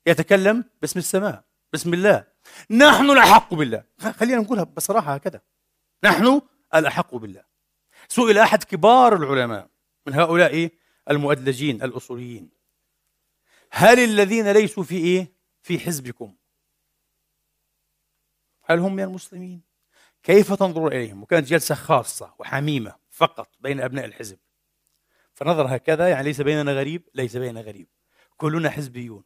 يتكلم 0.07 0.63
باسم 0.81 0.99
السماء 0.99 1.43
بسم 1.73 1.93
الله. 1.93 2.23
نحن 2.71 3.09
الأحق 3.09 3.53
بالله. 3.53 3.83
خلينا 4.19 4.41
نقولها 4.41 4.63
بصراحة 4.63 5.13
هكذا. 5.13 5.41
نحن 6.03 6.41
الأحق 6.75 7.15
بالله. 7.15 7.43
سئل 8.07 8.37
أحد 8.37 8.63
كبار 8.63 9.15
العلماء 9.15 9.67
من 10.07 10.13
هؤلاء 10.13 10.69
المؤدلجين 11.09 11.83
الأصوليين. 11.83 12.49
هل 13.71 13.99
الذين 13.99 14.51
ليسوا 14.51 14.83
في 14.83 14.97
إيه؟ 14.97 15.36
في 15.67 15.79
حزبكم. 15.79 16.35
هل 18.63 18.79
هم 18.79 18.95
من 18.95 19.03
المسلمين؟ 19.03 19.61
كيف 20.23 20.53
تنظر 20.53 20.87
إليهم؟ 20.87 21.23
وكانت 21.23 21.47
جلسة 21.47 21.75
خاصة 21.75 22.35
وحميمة 22.39 22.95
فقط 23.09 23.55
بين 23.59 23.81
أبناء 23.81 24.05
الحزب. 24.05 24.37
فنظر 25.33 25.75
هكذا 25.75 26.09
يعني 26.09 26.23
ليس 26.23 26.41
بيننا 26.41 26.73
غريب 26.73 27.09
ليس 27.13 27.37
بيننا 27.37 27.61
غريب. 27.61 27.87
كلنا 28.37 28.69
حزبيون. 28.69 29.23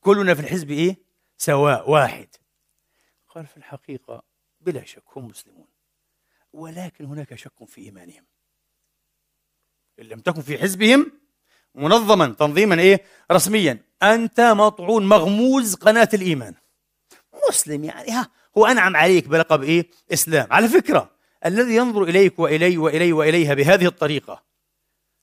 كلنا 0.00 0.34
في 0.34 0.40
الحزب 0.40 0.70
إيه؟ 0.70 0.96
سواء 1.36 1.90
واحد. 1.90 2.28
قال 3.28 3.46
في 3.46 3.56
الحقيقة 3.56 4.22
بلا 4.60 4.84
شك 4.84 5.04
هم 5.16 5.26
مسلمون. 5.26 5.68
ولكن 6.52 7.04
هناك 7.04 7.34
شك 7.34 7.64
في 7.64 7.80
إيمانهم. 7.80 8.26
إن 9.98 10.04
لم 10.04 10.20
تكن 10.20 10.42
في 10.42 10.58
حزبهم 10.58 11.12
منظما 11.74 12.26
تنظيما 12.26 12.80
إيه؟ 12.80 13.04
رسميا. 13.32 13.91
أنت 14.02 14.40
مطعون 14.40 15.06
مغموز 15.06 15.74
قناة 15.74 16.08
الإيمان. 16.14 16.54
مسلم 17.48 17.84
يعني 17.84 18.10
ها 18.10 18.28
هو 18.58 18.66
أنعم 18.66 18.96
عليك 18.96 19.28
بلقب 19.28 19.62
إيه؟ 19.62 19.90
إسلام. 20.12 20.46
على 20.50 20.68
فكرة 20.68 21.10
الذي 21.46 21.76
ينظر 21.76 22.02
إليك 22.02 22.38
وإلي 22.38 22.78
وإلي 22.78 23.12
وإليها 23.12 23.54
بهذه 23.54 23.86
الطريقة 23.86 24.42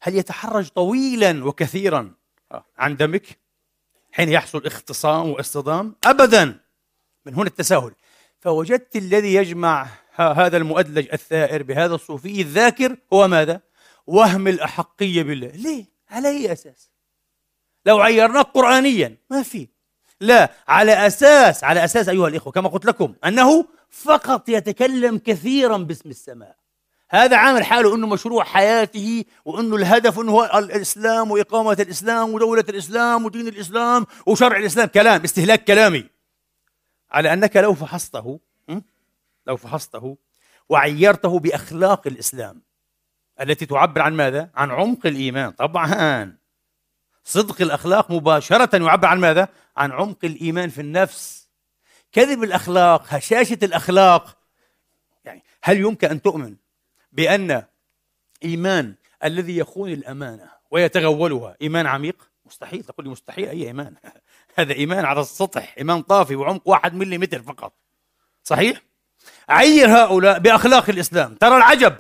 هل 0.02 0.16
يتحرج 0.16 0.68
طويلا 0.68 1.46
وكثيرا 1.46 2.14
عن 2.78 2.96
دمك؟ 2.98 3.40
حين 4.12 4.30
يحصل 4.30 4.66
اختصام 4.66 5.30
واصطدام؟ 5.30 5.96
أبدا 6.06 6.60
من 7.26 7.34
هنا 7.34 7.48
التساهل. 7.48 7.92
فوجدت 8.40 8.96
الذي 8.96 9.34
يجمع 9.34 9.88
هذا 10.16 10.58
المؤدلج 10.58 11.08
الثائر 11.14 11.64
بهذا 11.64 11.96
الصوفي 11.96 12.42
الذاكر 12.42 12.98
هو 13.14 13.28
ماذا؟ 13.28 13.62
وهم 14.08 14.48
الأحقية 14.48 15.24
بالله. 15.24 15.48
ليه؟ 15.48 15.86
على 16.10 16.28
أي 16.28 16.54
أساس؟ 16.54 16.90
لو 17.86 18.02
عيرناه 18.02 18.42
قرآنيا 18.42 19.18
ما 19.30 19.44
في. 19.44 19.68
لا 20.22 20.52
على 20.68 21.08
أساس 21.08 21.64
على 21.64 21.84
أساس 21.84 22.10
أيها 22.10 22.28
الإخوة 22.28 22.54
كما 22.54 22.70
قلت 22.70 22.86
لكم 22.86 23.16
أنه 23.26 23.66
فقط 23.90 24.50
يتكلم 24.50 25.18
كثيرا 25.18 25.78
باسم 25.78 26.10
السماء. 26.10 26.56
هذا 27.10 27.38
عامل 27.38 27.64
حاله 27.64 27.96
إنه 27.96 28.08
مشروع 28.08 28.44
حياته 28.44 29.26
وإنه 29.46 29.76
الهدف 29.76 30.20
إنه 30.20 30.32
هو 30.32 30.52
الإسلام 30.56 31.32
وإقامة 31.32 31.78
الإسلام 31.80 32.34
ودولة 32.34 32.66
الإسلام 32.70 33.26
ودين 33.26 33.48
الإسلام 33.48 34.06
وشرع 34.26 34.58
الإسلام. 34.58 34.88
كلام 34.88 35.24
استهلاك 35.24 35.64
كلامي. 35.64 36.06
على 37.12 37.34
أنك 37.34 37.58
لو 37.58 37.74
فحصته 37.74 38.40
لو 39.48 39.58
فحصته 39.58 40.18
وعيرته 40.70 41.40
بأخلاق 41.40 42.08
الإسلام 42.08 42.62
التي 43.42 43.66
تعبر 43.66 44.02
عن 44.02 44.14
ماذا؟ 44.14 44.50
عن 44.56 44.72
عمق 44.72 45.06
الإيمان. 45.06 45.52
طبعا. 45.52 46.39
صدق 47.24 47.62
الأخلاق 47.62 48.12
مباشرة 48.12 48.84
يعبر 48.84 49.08
عن 49.08 49.20
ماذا؟ 49.20 49.48
عن 49.78 49.92
عمق 49.92 50.18
الإيمان 50.24 50.70
في 50.70 50.82
النفس. 50.82 51.50
كذب 52.12 52.44
الأخلاق 52.44 53.04
هشاشة 53.08 53.58
الأخلاق. 53.64 54.38
يعني 55.26 55.44
هل 55.64 55.78
يمكن 55.78 56.08
أن 56.08 56.22
تؤمن 56.22 56.56
بأن 57.12 57.64
إيمان 58.44 58.96
الذي 59.24 59.58
يخون 59.58 59.92
الأمانة 59.92 60.50
ويتغولها 60.72 61.56
إيمان 61.62 61.86
عميق؟ 61.86 62.30
مستحيل 62.46 62.84
تقول 62.84 63.06
لي 63.06 63.12
مستحيل 63.12 63.50
أي 63.50 63.68
إيمان؟ 63.68 63.96
هذا 64.58 64.74
إيمان 64.74 65.06
على 65.06 65.22
السطح 65.22 65.76
إيمان 65.78 66.02
طافي 66.02 66.36
وعمق 66.36 66.68
واحد 66.68 66.94
مليمتر 66.94 67.42
فقط. 67.42 67.74
صحيح؟ 68.44 68.82
عير 69.50 69.90
هؤلاء 69.90 70.40
بأخلاق 70.40 70.90
الإسلام. 70.90 71.36
ترى 71.36 71.58
العجب. 71.58 71.96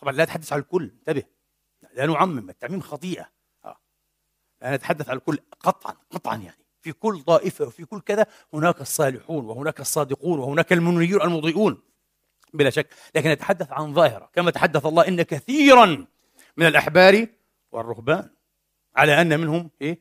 طبعا 0.00 0.12
لا 0.12 0.22
اتحدث 0.22 0.52
عن 0.52 0.58
الكل 0.58 0.82
انتبه. 0.82 1.22
لا 1.94 2.06
نعمم 2.06 2.50
التعميم 2.50 2.80
خطيئة. 2.80 3.28
لا 4.62 4.76
نتحدث 4.76 5.08
عن 5.08 5.16
الكل 5.16 5.38
قطعا 5.60 5.94
قطعا 6.10 6.36
يعني. 6.36 6.56
في 6.80 6.92
كل 6.92 7.20
طائفة 7.20 7.64
وفي 7.64 7.84
كل 7.84 8.00
كذا 8.00 8.26
هناك 8.54 8.80
الصالحون 8.80 9.44
وهناك 9.44 9.80
الصادقون 9.80 10.38
وهناك 10.38 10.72
المنيرون 10.72 11.22
المضيئون 11.22 11.82
بلا 12.54 12.70
شك. 12.70 12.88
لكن 13.14 13.30
نتحدث 13.30 13.72
عن 13.72 13.94
ظاهرة. 13.94 14.30
كما 14.32 14.50
تحدث 14.50 14.86
الله 14.86 15.08
إن 15.08 15.22
كثيرا 15.22 16.06
من 16.56 16.66
الأحبار 16.66 17.26
والرهبان. 17.72 18.30
على 18.96 19.20
أن 19.20 19.40
منهم 19.40 19.70
إيه؟ 19.80 19.98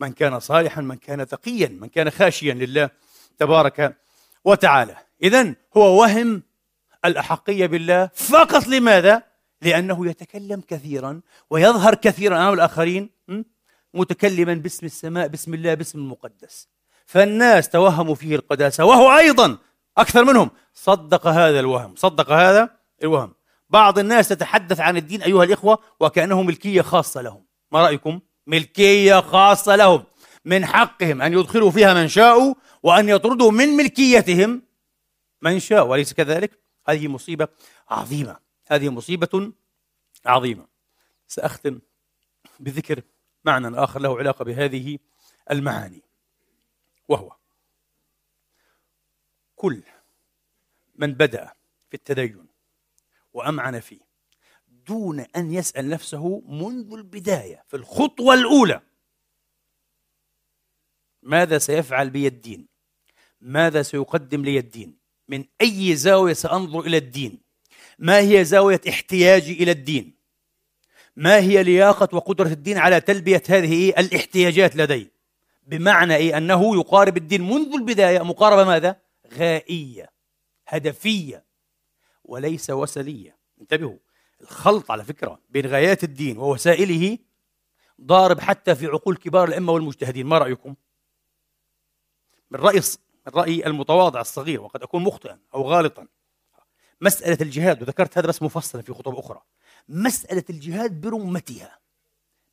من 0.00 0.12
كان 0.12 0.40
صالحا 0.40 0.80
من 0.80 0.96
كان 0.96 1.26
تقيا 1.26 1.68
من 1.68 1.88
كان 1.88 2.10
خاشيا 2.10 2.54
لله 2.54 2.90
تبارك 3.38 3.96
وتعالى. 4.44 4.96
اذا 5.22 5.54
هو 5.76 6.00
وهم 6.00 6.42
الأحقية 7.04 7.66
بالله 7.66 8.10
فقط. 8.14 8.66
لماذا؟ 8.66 9.22
لأنه 9.62 10.06
يتكلم 10.06 10.60
كثيرا 10.68 11.20
ويظهر 11.50 11.94
كثيرا 11.94 12.36
أمام 12.36 12.54
الآخرين 12.54 13.17
متكلما 13.94 14.54
باسم 14.54 14.86
السماء 14.86 15.28
باسم 15.28 15.54
الله 15.54 15.74
باسم 15.74 15.98
المقدس. 15.98 16.68
فالناس 17.06 17.68
توهموا 17.68 18.14
فيه 18.14 18.36
القداسة 18.36 18.84
وهو 18.84 19.16
أيضا 19.16 19.58
أكثر 19.98 20.24
منهم. 20.24 20.50
صدق 20.74 21.26
هذا 21.26 21.60
الوهم 21.60 21.94
صدق 21.96 22.32
هذا 22.32 22.78
الوهم. 23.02 23.34
بعض 23.70 23.98
الناس 23.98 24.28
تتحدث 24.28 24.80
عن 24.80 24.96
الدين 24.96 25.22
أيها 25.22 25.44
الإخوة 25.44 25.78
وكأنه 26.00 26.42
ملكية 26.42 26.82
خاصة 26.82 27.22
لهم. 27.22 27.44
ما 27.72 27.82
رأيكم؟ 27.82 28.20
ملكية 28.46 29.20
خاصة 29.20 29.76
لهم. 29.76 30.04
من 30.44 30.66
حقهم 30.66 31.22
أن 31.22 31.32
يدخلوا 31.32 31.70
فيها 31.70 31.94
من 31.94 32.08
شاءوا 32.08 32.54
وأن 32.82 33.08
يطردوا 33.08 33.50
من 33.50 33.68
ملكيتهم 33.68 34.62
من 35.42 35.60
شاء. 35.60 35.86
وليس 35.86 36.12
كذلك؟ 36.12 36.62
هذه 36.88 37.08
مصيبة 37.08 37.48
عظيمة. 37.88 38.36
هذه 38.66 38.88
مصيبة 38.88 39.52
عظيمة. 40.26 40.66
سأختم 41.28 41.78
بذكر 42.60 43.02
معنى 43.48 43.78
آخر 43.84 44.00
له 44.00 44.18
علاقة 44.18 44.44
بهذه 44.44 44.98
المعاني 45.50 46.02
وهو 47.08 47.36
كل 49.56 49.82
من 50.94 51.14
بدأ 51.14 51.52
في 51.90 51.94
التدين 51.94 52.46
وأمعن 53.32 53.80
فيه 53.80 54.00
دون 54.68 55.20
أن 55.20 55.52
يسأل 55.52 55.88
نفسه 55.88 56.40
منذ 56.40 56.92
البداية 56.92 57.64
في 57.68 57.76
الخطوة 57.76 58.34
الأولى 58.34 58.80
ماذا 61.22 61.58
سيفعل 61.58 62.10
بي 62.10 62.26
الدين؟ 62.26 62.68
ماذا 63.40 63.82
سيقدم 63.82 64.44
لي 64.44 64.58
الدين؟ 64.58 64.98
من 65.28 65.44
أي 65.60 65.96
زاوية 65.96 66.32
سأنظر 66.32 66.80
إلى 66.80 66.96
الدين؟ 66.96 67.40
ما 67.98 68.18
هي 68.18 68.44
زاوية 68.44 68.80
احتياجي 68.88 69.52
إلى 69.52 69.70
الدين؟ 69.70 70.17
ما 71.18 71.36
هي 71.38 71.62
لياقة 71.62 72.16
وقدرة 72.16 72.48
الدين 72.48 72.78
على 72.78 73.00
تلبية 73.00 73.42
هذه 73.48 73.88
الاحتياجات 73.88 74.76
لدي؟ 74.76 75.12
بمعنى 75.66 76.16
إيه؟ 76.16 76.36
أنه 76.36 76.76
يقارب 76.76 77.16
الدين 77.16 77.42
منذ 77.42 77.74
البداية 77.74 78.22
مقاربة 78.22 78.64
ماذا؟ 78.64 78.96
غائية 79.34 80.10
هدفية 80.66 81.44
وليس 82.24 82.70
وسلية. 82.70 83.36
انتبهوا 83.60 83.96
الخلط 84.40 84.90
على 84.90 85.04
فكرة 85.04 85.40
بين 85.48 85.66
غايات 85.66 86.04
الدين 86.04 86.38
ووسائله 86.38 87.18
ضارب 88.00 88.40
حتى 88.40 88.74
في 88.74 88.86
عقول 88.86 89.16
كبار 89.16 89.48
الأئمة 89.48 89.72
والمجتهدين. 89.72 90.26
ما 90.26 90.38
رأيكم؟ 90.38 90.74
من 92.50 92.60
رأي 92.60 92.80
من 93.26 93.32
رايي 93.34 93.66
المتواضع 93.66 94.20
الصغير 94.20 94.60
وقد 94.60 94.82
أكون 94.82 95.02
مخطئا 95.02 95.38
أو 95.54 95.62
غالطا 95.62 96.06
مسألة 97.00 97.38
الجهاد 97.40 97.82
وذكرت 97.82 98.18
هذا 98.18 98.26
بس 98.26 98.42
مفصلا 98.42 98.82
في 98.82 98.92
خطب 98.92 99.14
أخرى. 99.14 99.42
مسألة 99.88 100.44
الجهاد 100.50 101.00
برمتها 101.00 101.78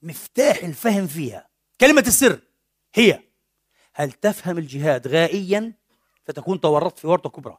مفتاح 0.02 0.64
الفهم 0.64 1.08
فيها. 1.08 1.48
كلمة 1.82 2.04
السر 2.08 2.40
هي 2.96 3.20
هل 3.94 4.12
تفهم 4.12 4.58
الجهاد 4.58 5.08
غائيا؟ 5.08 5.74
فتكون 6.26 6.62
تورطت 6.62 7.00
في 7.00 7.08
ورطة 7.08 7.30
كبرى. 7.30 7.58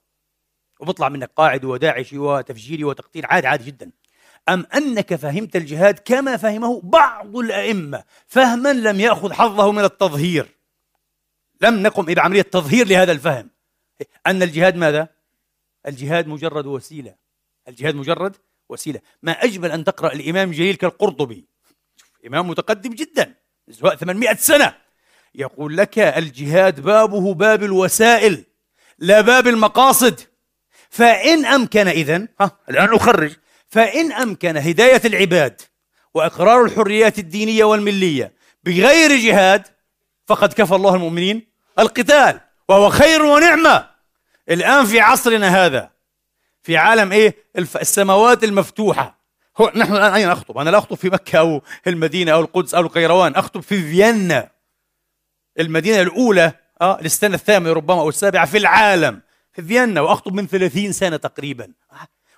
وبطلع 0.80 1.08
منك 1.08 1.30
قاعد 1.36 1.64
وداعشي 1.64 2.18
وتفجيري 2.18 2.84
وتقتيل 2.84 3.26
عادي 3.26 3.46
عادي 3.46 3.64
جدا. 3.64 3.90
أم 4.48 4.66
أنك 4.74 5.14
فهمت 5.14 5.56
الجهاد 5.56 5.98
كما 5.98 6.36
فهمه 6.36 6.80
بعض 6.80 7.36
الأئمة 7.36 8.04
فهما 8.26 8.72
لم 8.72 9.00
يأخذ 9.00 9.32
حظه 9.32 9.72
من 9.72 9.84
التظهير. 9.84 10.56
لم 11.60 11.82
نقم 11.82 12.04
بعملية 12.04 12.42
تظهير 12.42 12.86
لهذا 12.86 13.12
الفهم. 13.12 13.50
أن 14.26 14.42
الجهاد 14.42 14.76
ماذا؟ 14.76 15.08
الجهاد 15.86 16.26
مجرد 16.26 16.66
وسيلة. 16.66 17.14
الجهاد 17.68 17.94
مجرد 17.94 18.36
وسيلة. 18.68 19.00
ما 19.22 19.32
أجمل 19.32 19.72
أن 19.72 19.84
تقرأ 19.84 20.12
الإمام 20.12 20.50
جليل 20.50 20.74
كالقرطبي. 20.74 21.44
إمام 22.26 22.48
متقدم 22.48 22.90
جدا 22.90 23.34
سواء 23.70 23.96
800 23.96 24.34
سنة. 24.34 24.74
يقول 25.34 25.76
لك 25.76 25.98
الجهاد 25.98 26.80
بابه 26.80 27.34
باب 27.34 27.62
الوسائل 27.62 28.44
لا 28.98 29.20
باب 29.20 29.46
المقاصد. 29.46 30.20
فإن 30.90 31.46
أمكن 31.46 31.88
إذن 31.88 32.28
ها 32.40 32.50
الآن 32.70 32.94
أخرج. 32.94 33.32
فإن 33.68 34.12
أمكن 34.12 34.56
هداية 34.56 35.00
العباد 35.04 35.60
وإقرار 36.14 36.64
الحريات 36.64 37.18
الدينية 37.18 37.64
والملية 37.64 38.32
بغير 38.64 39.16
جهاد 39.16 39.66
فقد 40.26 40.52
كفى 40.52 40.74
الله 40.74 40.94
المؤمنين 40.94 41.46
القتال 41.78 42.40
وهو 42.68 42.90
خير 42.90 43.22
ونعمة. 43.22 43.90
الآن 44.50 44.86
في 44.86 45.00
عصرنا 45.00 45.66
هذا 45.66 45.90
في 46.66 46.76
عالم 46.76 47.12
إيه؟ 47.12 47.36
السماوات 47.58 48.44
المفتوحة. 48.44 49.18
هو 49.60 49.72
نحن 49.76 49.92
الآن 49.92 50.12
أين 50.12 50.28
أخطب 50.28 50.58
أنا 50.58 50.70
لا 50.70 50.78
أخطب 50.78 50.96
في 50.96 51.10
مكة 51.10 51.38
أو 51.38 51.62
المدينة 51.86 52.32
أو 52.32 52.40
القدس 52.40 52.74
أو 52.74 52.80
القيروان. 52.80 53.34
أخطب 53.34 53.60
في 53.60 53.82
فيينا. 53.82 54.50
المدينة 55.60 56.00
الأولى 56.00 56.52
آه 56.80 56.98
للسنة 57.02 57.34
الثامنة 57.34 57.72
ربما 57.72 58.00
أو 58.00 58.08
السابعة 58.08 58.46
في 58.46 58.58
العالم 58.58 59.20
في 59.52 59.62
فيينا. 59.62 60.00
وأخطب 60.00 60.34
من 60.34 60.46
ثلاثين 60.46 60.92
سنة 60.92 61.16
تقريبا. 61.16 61.72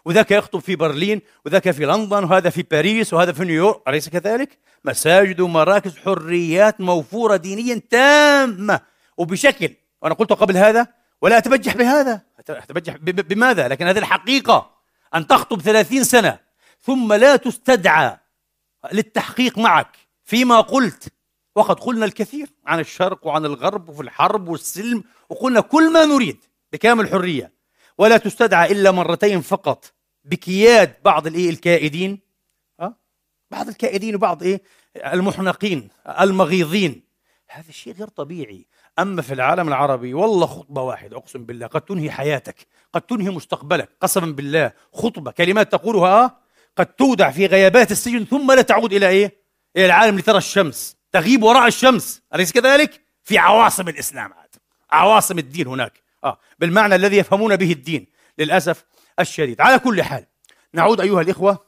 وذاك 0.04 0.30
يخطب 0.30 0.58
في 0.58 0.76
برلين 0.76 1.20
وذاك 1.46 1.70
في 1.70 1.86
لندن 1.86 2.24
وهذا 2.24 2.50
في 2.50 2.62
باريس 2.62 3.14
وهذا 3.14 3.32
في 3.32 3.44
نيويورك. 3.44 3.88
أليس 3.88 4.08
كذلك؟ 4.08 4.58
مساجد 4.84 5.40
ومراكز 5.40 5.96
حريات 5.96 6.80
موفورة 6.80 7.36
دينيا 7.36 7.82
تامة. 7.90 8.80
وبشكل 9.16 9.74
وأنا 10.02 10.14
قلت 10.14 10.32
قبل 10.32 10.56
هذا 10.56 10.86
ولا 11.22 11.38
أتبجح 11.38 11.76
بهذا. 11.76 12.27
أتبجح 12.50 12.96
بماذا؟ 13.02 13.68
لكن 13.68 13.86
هذه 13.86 13.98
الحقيقة 13.98 14.70
أن 15.14 15.26
تخطب 15.26 15.60
ثلاثين 15.60 16.04
سنة 16.04 16.38
ثم 16.80 17.12
لا 17.12 17.36
تستدعى 17.36 18.16
للتحقيق 18.92 19.58
معك. 19.58 19.96
فيما 20.24 20.60
قلت 20.60 21.12
وقد 21.54 21.80
قلنا 21.80 22.04
الكثير 22.04 22.48
عن 22.66 22.80
الشرق 22.80 23.26
وعن 23.26 23.44
الغرب 23.44 23.88
وفي 23.88 24.02
الحرب 24.02 24.48
والسلم 24.48 25.04
وقلنا 25.28 25.60
كل 25.60 25.92
ما 25.92 26.04
نريد 26.04 26.44
بكامل 26.72 27.08
حرية 27.08 27.52
ولا 27.98 28.16
تستدعى 28.16 28.72
إلا 28.72 28.90
مرتين 28.90 29.40
فقط 29.40 29.92
بكياد 30.24 30.94
بعض 31.04 31.26
الإيه؟ 31.26 31.50
الكائدين. 31.50 32.20
أه؟ 32.80 32.96
بعض 33.50 33.68
الكائدين 33.68 34.14
وبعض 34.14 34.42
إيه؟ 34.42 34.62
المحنقين 34.96 35.88
المغيظين. 36.20 37.02
هذا 37.48 37.72
شيء 37.72 37.92
غير 37.92 38.08
طبيعي. 38.08 38.66
أما 38.98 39.22
في 39.22 39.34
العالم 39.34 39.68
العربي 39.68 40.14
والله 40.14 40.46
خطبة 40.46 40.82
واحدة 40.82 41.16
أقسم 41.16 41.44
بالله 41.44 41.66
قد 41.66 41.80
تنهي 41.80 42.10
حياتك 42.10 42.66
قد 42.92 43.00
تنهي 43.00 43.30
مستقبلك 43.30 43.88
قسما 44.00 44.26
بالله 44.26 44.72
خطبة 44.92 45.30
كلمات 45.30 45.72
تقولها 45.72 46.24
آه 46.24 46.38
قد 46.76 46.86
تودع 46.86 47.30
في 47.30 47.46
غيابات 47.46 47.92
السجن 47.92 48.24
ثم 48.24 48.52
لا 48.52 48.62
تعود 48.62 48.92
إلى 48.92 49.08
إيه؟ 49.08 49.36
إلى 49.76 49.86
العالم 49.86 50.18
لترى 50.18 50.38
الشمس 50.38 50.96
تغيب 51.12 51.42
وراء 51.42 51.66
الشمس 51.66 52.22
أليس 52.34 52.52
كذلك؟ 52.52 53.00
في 53.24 53.38
عواصم 53.38 53.88
الإسلام 53.88 54.32
عاد 54.32 54.56
عواصم 54.90 55.38
الدين 55.38 55.66
هناك 55.66 56.02
آه 56.24 56.38
بالمعنى 56.58 56.94
الذي 56.94 57.16
يفهمون 57.16 57.56
به 57.56 57.72
الدين 57.72 58.06
للأسف 58.38 58.84
الشديد. 59.20 59.60
على 59.60 59.78
كل 59.78 60.02
حال 60.02 60.26
نعود 60.72 61.00
أيها 61.00 61.20
الإخوة 61.20 61.58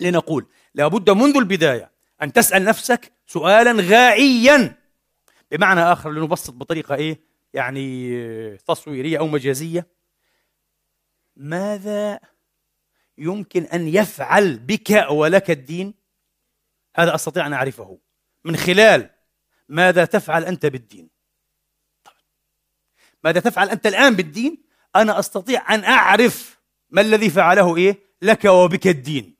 لنقول 0.00 0.46
لابد 0.74 1.10
منذ 1.10 1.36
البداية 1.36 1.90
أن 2.22 2.32
تسأل 2.32 2.64
نفسك 2.64 3.12
سؤالا 3.26 3.82
غائيا 3.82 4.79
بمعنى 5.50 5.80
آخر 5.80 6.10
لنبسط 6.10 6.54
بطريقة 6.54 6.94
إيه؟ 6.94 7.20
يعني 7.54 8.56
تصويرية 8.56 9.18
أو 9.18 9.26
مجازية. 9.26 9.86
ماذا 11.36 12.20
يمكن 13.18 13.62
أن 13.62 13.88
يفعل 13.88 14.58
بك 14.58 15.06
ولك 15.10 15.50
الدين؟ 15.50 15.94
هذا 16.96 17.14
أستطيع 17.14 17.46
أن 17.46 17.52
أعرفه. 17.52 17.98
من 18.44 18.56
خلال 18.56 19.10
ماذا 19.68 20.04
تفعل 20.04 20.44
أنت 20.44 20.66
بالدين؟ 20.66 21.10
ماذا 23.24 23.40
تفعل 23.40 23.70
أنت 23.70 23.86
الآن 23.86 24.16
بالدين؟ 24.16 24.62
أنا 24.96 25.18
أستطيع 25.18 25.74
أن 25.74 25.84
أعرف 25.84 26.60
ما 26.90 27.00
الذي 27.00 27.30
فعله 27.30 27.76
إيه؟ 27.76 27.98
لك 28.22 28.44
وبك 28.44 28.86
الدين. 28.86 29.36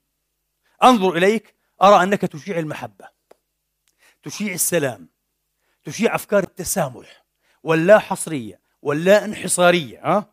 أنظر 0.82 1.16
إليك 1.16 1.54
أرى 1.82 2.02
أنك 2.02 2.20
تشيع 2.20 2.58
المحبة 2.58 3.08
تشيع 4.22 4.52
السلام 4.54 5.08
تشيع 5.84 6.14
أفكار 6.14 6.42
التسامح 6.42 7.24
واللا 7.62 7.98
حصرية 7.98 8.60
واللا 8.82 9.24
انحصارية 9.24 10.00
ها؟ 10.04 10.26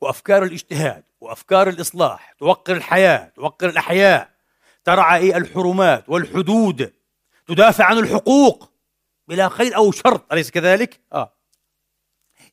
وأفكار 0.00 0.42
الاجتهاد 0.44 1.04
وأفكار 1.20 1.68
الإصلاح 1.68 2.32
توقر 2.38 2.76
الحياة 2.76 3.32
توقر 3.36 3.68
الأحياء 3.68 4.30
ترعى 4.84 5.36
الحرمات 5.36 6.08
والحدود 6.08 6.92
تدافع 7.46 7.84
عن 7.84 7.98
الحقوق 7.98 8.72
بلا 9.28 9.48
خير 9.48 9.76
أو 9.76 9.92
شر 9.92 10.20
أليس 10.32 10.50
كذلك؟ 10.50 11.00
آه 11.12 11.32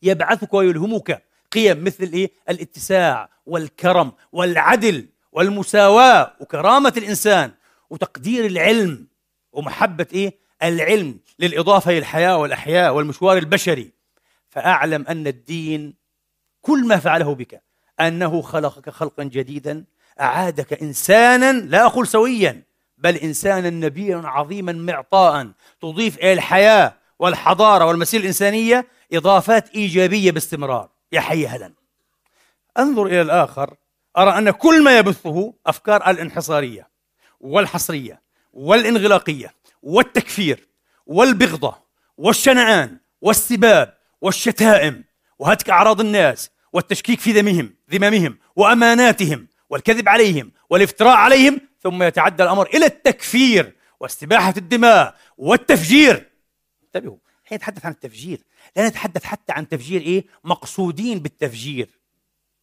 يبعثك 0.02 0.54
ويلهمك 0.54 1.24
قيم 1.52 1.84
مثل 1.84 2.04
الايه؟ 2.04 2.32
الاتساع 2.50 3.30
والكرم 3.46 4.12
والعدل 4.32 5.10
والمساواة 5.32 6.34
وكرامة 6.40 6.94
الإنسان 6.98 7.52
وتقدير 7.90 8.46
العلم 8.46 9.08
ومحبة 9.52 10.08
إيه؟ 10.14 10.38
العلم 10.64 11.20
للإضافة 11.42 11.92
إلى 11.92 11.98
الحياة 11.98 12.38
والأحياء 12.38 12.94
والمشوار 12.94 13.38
البشري. 13.38 13.92
فأعلم 14.50 15.06
أن 15.10 15.28
الدين 15.28 15.94
كل 16.62 16.88
ما 16.88 16.98
فعله 16.98 17.36
بك 17.36 17.62
أنه 18.00 18.42
خلقك 18.42 18.90
خلقا 18.90 19.24
جديدا 19.24 19.86
أعادك 20.22 20.82
إنسانا 20.82 21.52
لا 21.52 21.86
أقول 21.86 22.08
سويا 22.08 22.64
بل 22.98 23.16
إنسانا 23.16 23.70
نبيلا 23.70 24.30
عظيما 24.30 24.72
معطاء 24.72 25.52
تضيف 25.82 26.18
إلى 26.18 26.34
الحياة 26.34 26.94
والحضارة 27.20 27.86
والمسيرة 27.86 28.22
الإنسانية 28.22 28.88
إضافات 29.14 29.70
إيجابية 29.70 30.32
باستمرار. 30.32 30.90
يا 31.12 31.22
حي 31.22 31.48
هلا 31.48 31.74
أنظر 32.80 33.06
إلى 33.06 33.22
الآخر 33.22 33.76
أرى 34.18 34.38
أن 34.38 34.52
كل 34.52 34.84
ما 34.84 34.98
يبثه 34.98 35.54
أفكار 35.68 36.10
الانحصارية 36.10 36.88
والحصرية 37.40 38.22
والانغلاقية 38.54 39.54
والتكفير 39.84 40.68
والبغضة 41.12 41.76
والشنعان 42.18 43.00
والسباب 43.22 43.98
والشتائم 44.22 45.04
وهتك 45.40 45.70
أعراض 45.70 46.02
الناس 46.02 46.50
والتشكيك 46.74 47.20
في 47.20 47.32
ذمهم 47.32 47.76
ذممهم 47.92 48.38
وأماناتهم 48.56 49.48
والكذب 49.70 50.10
عليهم 50.10 50.52
والافتراء 50.70 51.16
عليهم 51.16 51.62
ثم 51.82 52.04
يتعدى 52.04 52.44
الأمر 52.44 52.68
إلى 52.68 52.86
التكفير 52.86 53.76
واستباحة 54.00 54.54
الدماء 54.58 55.16
والتفجير. 55.38 56.30
انتبهوا 56.84 57.18
حين 57.44 57.58
نتحدث 57.58 57.86
عن 57.86 57.92
التفجير 57.92 58.44
لا 58.78 58.90
نتحدث 58.90 59.24
حتى 59.24 59.54
عن 59.54 59.68
تفجير 59.68 60.02
إيه؟ 60.02 60.26
مقصودين 60.44 61.20
بالتفجير. 61.20 61.90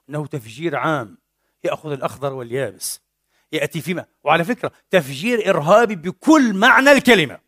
إنه 0.08 0.26
تفجير 0.26 0.76
عام 0.76 1.18
يأخذ 1.64 1.92
الأخضر 1.92 2.32
واليابس 2.32 3.00
يأتي 3.52 3.80
فيما 3.80 4.04
وعلى 4.24 4.44
فكرة 4.44 4.72
تفجير 4.90 5.50
إرهابي 5.50 5.94
بكل 5.94 6.54
معنى 6.54 6.92
الكلمة. 6.92 7.47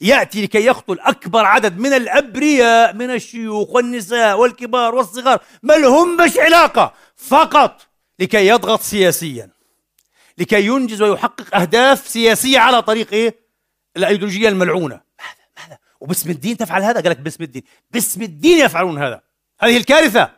يأتي 0.00 0.42
لكي 0.42 0.64
يقتل 0.64 1.00
أكبر 1.00 1.44
عدد 1.44 1.78
من 1.78 1.92
الأبرياء 1.92 2.94
من 2.94 3.10
الشيوخ 3.10 3.70
والنساء 3.70 4.38
والكبار 4.38 4.94
والصغار. 4.94 5.40
ما 5.62 5.72
لهم 5.72 6.16
مش 6.16 6.38
علاقة؟ 6.38 6.94
فقط 7.16 7.82
لكي 8.18 8.46
يضغط 8.48 8.80
سياسيا. 8.80 9.50
لكي 10.38 10.66
ينجز 10.66 11.02
ويحقق 11.02 11.56
أهداف 11.56 12.08
سياسية 12.08 12.58
على 12.58 12.82
طريق 12.82 13.12
إيه؟ 13.12 13.34
الأيديولوجية 13.96 14.48
الملعونة. 14.48 15.00
ماذا؟ 15.18 15.34
ماذا؟ 15.58 15.78
وباسم 16.00 16.30
الدين 16.30 16.56
تفعل 16.56 16.82
هذا؟ 16.82 17.00
قال 17.00 17.10
لك 17.10 17.18
باسم 17.18 17.44
الدين. 17.44 17.62
باسم 17.90 18.22
الدين 18.22 18.58
يفعلون 18.58 19.02
هذا. 19.02 19.20
هذه 19.60 19.76
الكارثة. 19.76 20.30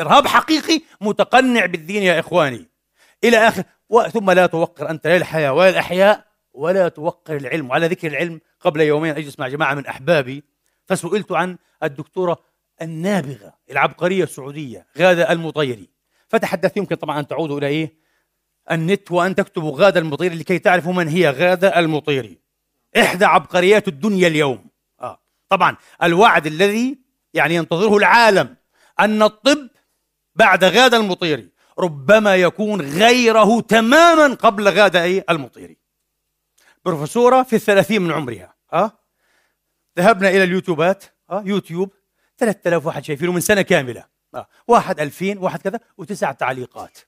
إرهاب 0.00 0.26
حقيقي 0.26 0.80
متقنع 1.00 1.66
بالدين 1.66 2.02
يا 2.02 2.20
إخواني. 2.20 2.68
إلى 3.24 3.48
آخر. 3.48 3.62
ثم 4.12 4.30
لا 4.30 4.46
توقر 4.46 4.90
أنت 4.90 5.06
لا 5.06 5.16
الحياة 5.16 5.52
ولا 5.52 5.68
الأحياء 5.68 6.24
ولا 6.52 6.88
توقر 6.88 7.36
العلم. 7.36 7.70
وعلى 7.70 7.86
ذكر 7.86 8.08
العلم 8.08 8.40
قبل 8.60 8.80
يومين 8.80 9.16
أجلس 9.16 9.38
مع 9.38 9.48
جماعة 9.48 9.74
من 9.74 9.86
أحبابي 9.86 10.44
فسئلت 10.86 11.32
عن 11.32 11.58
الدكتورة 11.82 12.38
النابغة 12.82 13.54
العبقرية 13.70 14.24
السعودية 14.24 14.86
غادة 14.98 15.32
المطيري. 15.32 15.88
فتحدث 16.28 16.76
يمكن 16.76 16.96
طبعا 16.96 17.20
أن 17.20 17.26
تعودوا 17.26 17.58
إلى 17.58 17.66
إيه؟ 17.66 17.94
النت 18.70 19.12
وأن 19.12 19.34
تكتبوا 19.34 19.80
غادة 19.80 20.00
المطيري 20.00 20.34
لكي 20.34 20.58
تعرفوا 20.58 20.92
من 20.92 21.08
هي 21.08 21.30
غادة 21.30 21.78
المطيري. 21.78 22.38
إحدى 22.96 23.24
عبقريات 23.24 23.88
الدنيا 23.88 24.28
اليوم. 24.28 24.66
آه. 25.00 25.20
طبعا 25.48 25.76
الوعد 26.02 26.46
الذي 26.46 26.98
يعني 27.34 27.54
ينتظره 27.54 27.96
العالم 27.96 28.56
أن 29.00 29.22
الطب 29.22 29.68
بعد 30.34 30.64
غادة 30.64 30.96
المطيري 30.96 31.48
ربما 31.78 32.36
يكون 32.36 32.80
غيره 32.80 33.60
تماما 33.60 34.34
قبل 34.34 34.68
غادة 34.68 35.02
أي 35.02 35.24
المطيري. 35.30 35.77
بروفيسورة 36.84 37.42
في 37.42 37.56
الثلاثين 37.56 38.02
من 38.02 38.12
عمرها 38.12 38.54
ها 38.72 38.98
ذهبنا 39.98 40.28
إلى 40.28 40.44
اليوتيوبات 40.44 41.04
ها 41.30 41.42
يوتيوب 41.46 41.92
3000 42.38 42.86
واحد 42.86 43.04
شايفينه 43.04 43.32
من 43.32 43.40
سنة 43.40 43.62
كاملة 43.62 44.04
ها. 44.34 44.46
واحد 44.68 45.00
2000 45.00 45.38
واحد 45.38 45.62
كذا 45.62 45.80
وتسع 45.98 46.32
تعليقات. 46.32 46.98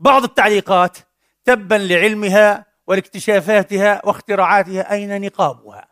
بعض 0.00 0.24
التعليقات 0.24 0.98
تبا 1.44 1.74
لعلمها 1.74 2.66
ولاكتشافاتها 2.86 4.06
واختراعاتها 4.06 4.92
أين 4.92 5.20
نقابها؟ 5.20 5.88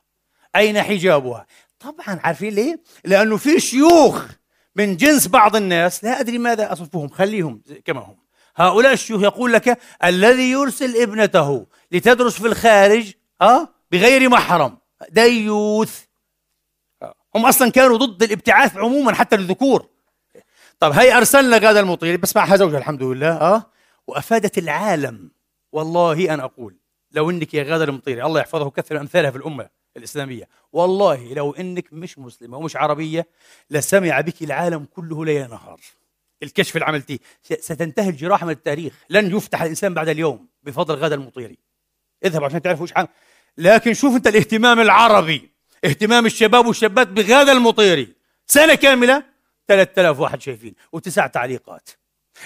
أين 0.56 0.82
حجابها؟ 0.82 1.46
طبعا 1.80 2.20
عارفين 2.24 2.54
ليه؟ 2.54 2.80
لأنه 3.04 3.36
في 3.36 3.60
شيوخ 3.60 4.26
من 4.76 4.96
جنس 4.96 5.26
بعض 5.28 5.56
الناس 5.56 6.04
لا 6.04 6.20
أدري 6.20 6.38
ماذا 6.38 6.72
أصفهم 6.72 7.08
خليهم 7.08 7.62
كما 7.84 8.00
هم. 8.00 8.16
هؤلاء 8.56 8.92
الشيوخ 8.92 9.22
يقول 9.22 9.52
لك 9.52 9.78
الذي 10.04 10.50
يرسل 10.50 11.02
ابنته 11.02 11.66
لتدرس 11.92 12.40
في 12.40 12.46
الخارج 12.46 13.12
أه؟ 13.44 13.68
بغير 13.92 14.28
محرم 14.28 14.78
ديوث 15.10 16.04
هم 17.34 17.46
أصلا 17.46 17.70
كانوا 17.70 17.96
ضد 17.96 18.22
الابتعاث 18.22 18.76
عموما 18.76 19.14
حتى 19.14 19.36
للذكور. 19.36 19.88
طب 20.80 20.92
هي 20.92 21.16
أرسلنا 21.16 21.58
غادة 21.58 21.80
المطيري 21.80 22.16
بس 22.16 22.36
معها 22.36 22.56
زوجها 22.56 22.78
الحمد 22.78 23.02
لله 23.02 23.32
أه؟ 23.32 23.70
وأفادت 24.06 24.58
العالم. 24.58 25.30
والله 25.72 26.34
أنا 26.34 26.44
أقول 26.44 26.76
لو 27.12 27.30
إنك 27.30 27.54
يا 27.54 27.62
غادة 27.62 27.84
المطيري 27.84 28.24
الله 28.24 28.40
يحفظه 28.40 28.66
وكثر 28.66 29.00
أمثالها 29.00 29.30
في 29.30 29.38
الأمة 29.38 29.68
الإسلامية. 29.96 30.48
والله 30.72 31.34
لو 31.34 31.52
إنك 31.52 31.92
مش 31.92 32.18
مسلمة 32.18 32.56
ومش 32.56 32.76
عربية 32.76 33.26
لسمع 33.70 34.20
بك 34.20 34.42
العالم 34.42 34.84
كله 34.84 35.24
ليل 35.24 35.50
نهار. 35.50 35.80
الكشف 36.42 36.76
اللي 36.76 36.86
عملتيه 36.86 37.18
ستنتهي 37.42 38.08
الجراحه 38.08 38.46
من 38.46 38.52
التاريخ. 38.52 39.04
لن 39.10 39.36
يفتح 39.36 39.62
الإنسان 39.62 39.94
بعد 39.94 40.08
اليوم 40.08 40.48
بفضل 40.62 40.94
غادة 40.94 41.14
المطيري 41.14 41.58
اذهب 42.24 42.44
عشان 42.44 42.62
تعرفوا 42.62 42.82
إيش 42.82 42.92
لكن 43.58 43.94
شوف 43.94 44.16
انت 44.16 44.26
الاهتمام 44.26 44.80
العربي 44.80 45.50
اهتمام 45.84 46.26
الشباب 46.26 46.66
والشابات 46.66 47.08
بغادة 47.08 47.52
المطيري 47.52 48.08
سنة 48.46 48.74
كاملة 48.74 49.22
3000 49.68 50.18
واحد 50.20 50.42
شايفين 50.42 50.74
وتسع 50.92 51.26
تعليقات. 51.26 51.90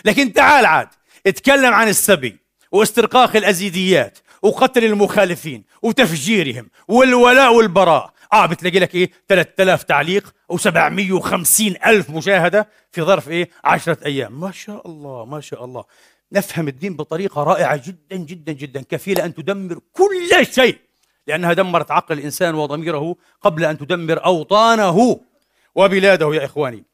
لكن 0.04 0.32
تعال 0.32 0.66
عاد 0.66 0.88
اتكلم 1.26 1.74
عن 1.74 1.88
السبي 1.88 2.36
واسترقاق 2.72 3.36
الأزيديات 3.36 4.18
وقتل 4.42 4.84
المخالفين 4.84 5.64
وتفجيرهم 5.82 6.70
والولاء 6.88 7.54
والبراء. 7.54 8.12
آه 8.32 8.46
بتلاقي 8.46 8.78
لك 8.78 8.94
إيه؟ 8.94 9.10
3000 9.28 9.82
تعليق 9.82 10.34
و750 10.52 11.86
ألف 11.86 12.10
مشاهدة 12.10 12.68
في 12.92 13.02
ظرف 13.02 13.28
إيه؟ 13.28 13.50
10 13.64 13.98
أيام. 14.06 14.40
ما 14.40 14.50
شاء 14.50 14.86
الله 14.86 15.24
ما 15.24 15.40
شاء 15.40 15.64
الله. 15.64 15.84
نفهم 16.32 16.68
الدين 16.68 16.96
بطريقة 16.96 17.42
رائعة 17.42 17.76
جدا 17.86 18.16
جدا 18.16 18.52
جدا 18.52 18.82
كفيلة 18.82 19.24
أن 19.24 19.34
تدمر 19.34 19.78
كل 19.92 20.46
شيء. 20.54 20.87
لأنها 21.28 21.52
دمرت 21.52 21.90
عقل 21.90 22.18
الإنسان 22.18 22.54
وضميره 22.54 23.16
قبل 23.40 23.64
أن 23.64 23.78
تدمر 23.78 24.24
أوطانه 24.24 25.20
وبلاده 25.74 26.34
يا 26.34 26.44
إخواني. 26.44 26.84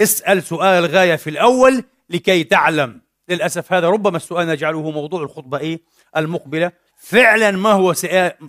اسأل 0.00 0.42
سؤال 0.42 0.84
الغايه 0.84 1.16
في 1.16 1.30
الأول 1.30 1.84
لكي 2.10 2.44
تعلم. 2.44 3.00
للأسف 3.28 3.72
هذا 3.72 3.88
ربما 3.88 4.16
السؤال 4.16 4.48
نجعله 4.48 4.90
موضوع 4.90 5.22
الخطبة 5.22 5.58
إيه؟ 5.58 5.80
المقبلة. 6.16 6.72
فعلا 6.96 7.50
ما 7.50 7.72
هو 7.72 7.94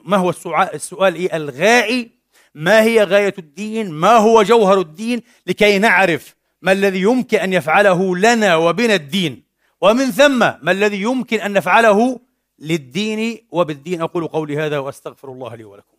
ما 0.06 0.18
هو 0.18 0.30
السؤال 0.74 1.16
إيه؟ 1.16 1.36
الغائي. 1.36 2.12
ما 2.56 2.82
هي 2.82 3.04
غاية 3.04 3.34
الدين؟ 3.38 3.92
ما 3.92 4.18
هو 4.18 4.44
جوهر 4.44 4.80
الدين؟ 4.80 5.22
لكي 5.48 5.78
نعرف 5.80 6.36
ما 6.62 6.72
الذي 6.72 7.02
يمكن 7.02 7.38
أن 7.38 7.54
يفعله 7.54 8.18
لنا 8.18 8.56
وبنا 8.56 8.96
الدين. 8.96 9.44
ومن 9.82 10.12
ثم 10.12 10.40
ما 10.40 10.72
الذي 10.72 11.02
يمكن 11.02 11.40
أن 11.40 11.54
نفعله 11.54 12.20
للدين 12.62 13.48
وبالدين 13.52 14.02
أقول 14.02 14.28
قولي 14.28 14.58
هذا 14.58 14.80
وأستغفر 14.80 15.32
الله 15.32 15.56
لي 15.56 15.64
ولكم. 15.64 15.98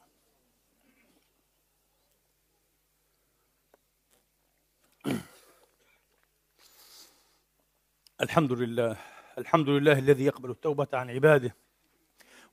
الحمد 8.20 8.52
لله 8.52 8.96
الحمد 9.38 9.68
لله 9.68 9.98
الذي 9.98 10.24
يقبل 10.24 10.50
التوبة 10.50 10.88
عن 10.92 11.10
عباده 11.10 11.56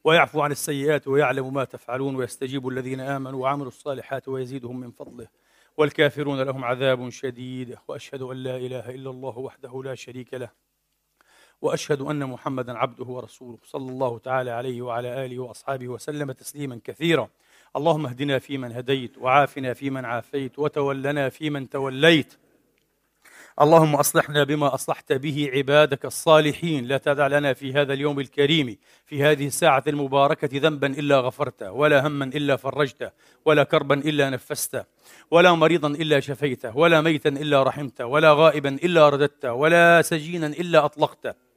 ويعفو 0.03 0.41
عن 0.41 0.51
السيئات 0.51 1.07
ويعلم 1.07 1.53
ما 1.53 1.64
تفعلون 1.64 2.16
ويستجيب 2.16 2.68
الذين 2.68 2.99
آمنوا 2.99 3.41
وعملوا 3.43 3.68
الصالحات 3.68 4.28
ويزيدهم 4.28 4.80
من 4.80 4.91
فضله. 4.91 5.28
والكافرون 5.78 6.41
لهم 6.41 6.64
عذاب 6.66 7.10
شديد 7.10 7.78
وأشهد 7.88 8.22
أن 8.22 8.38
لا 8.38 8.57
إله 8.57 8.89
إلا 8.89 9.10
الله 9.10 9.38
وحده 9.38 9.84
لا 9.84 9.95
شريك 9.95 10.34
له. 10.34 10.49
وأشهد 11.62 12.01
أن 12.01 12.26
محمدا 12.26 12.78
عبده 12.78 13.05
ورسوله 13.05 13.57
صلى 13.64 13.91
الله 13.91 14.20
تعالى 14.20 14.51
عليه 14.51 14.82
وعلى 14.82 15.26
آله 15.26 15.39
وأصحابه 15.39 15.88
وسلم 15.88 16.32
تسليما 16.32 16.80
كثيرا. 16.84 17.30
اللهم 17.76 18.05
اهدنا 18.05 18.39
فيمن 18.39 18.72
هديت 18.72 19.18
وعافنا 19.18 19.74
فيمن 19.74 20.05
عافيت 20.05 20.60
وتولنا 20.60 21.30
فيمن 21.30 21.70
توليت. 21.70 22.34
اللهم 23.62 23.95
أصلحنا 23.95 24.43
بما 24.43 24.74
أصلحت 24.74 25.14
به 25.14 25.49
عبادك 25.53 26.05
الصالحين. 26.05 26.86
لا 26.86 26.97
تدع 26.97 27.28
لنا 27.28 27.53
في 27.53 27.74
هذا 27.74 27.93
اليوم 27.93 28.20
الكريم 28.20 28.78
في 29.05 29.24
هذه 29.24 29.47
الساعة 29.47 29.84
المباركة 29.88 30.49
ذنبا 30.53 30.88
إلا 30.88 31.20
غفرته 31.20 31.72
ولا 31.72 32.07
هما 32.07 32.26
إلا 32.26 32.55
فرجته 32.55 33.12
ولا 33.45 33.64
كربا 33.64 33.95
إلا 33.95 34.30
نفسته 34.30 34.86
ولا 35.32 35.51
مريضا 35.55 35.88
إلا 35.88 36.20
شفيته 36.20 36.78
ولا 36.78 37.01
ميتا 37.01 37.30
إلا 37.30 37.64
رحمته 37.64 38.05
ولا 38.05 38.34
غائبا 38.34 38.70
إلا 38.70 39.10
رددته 39.10 39.53
ولا 39.53 40.01
سجينا 40.01 40.47
إلا 40.47 40.86
أطلقته. 40.86 41.49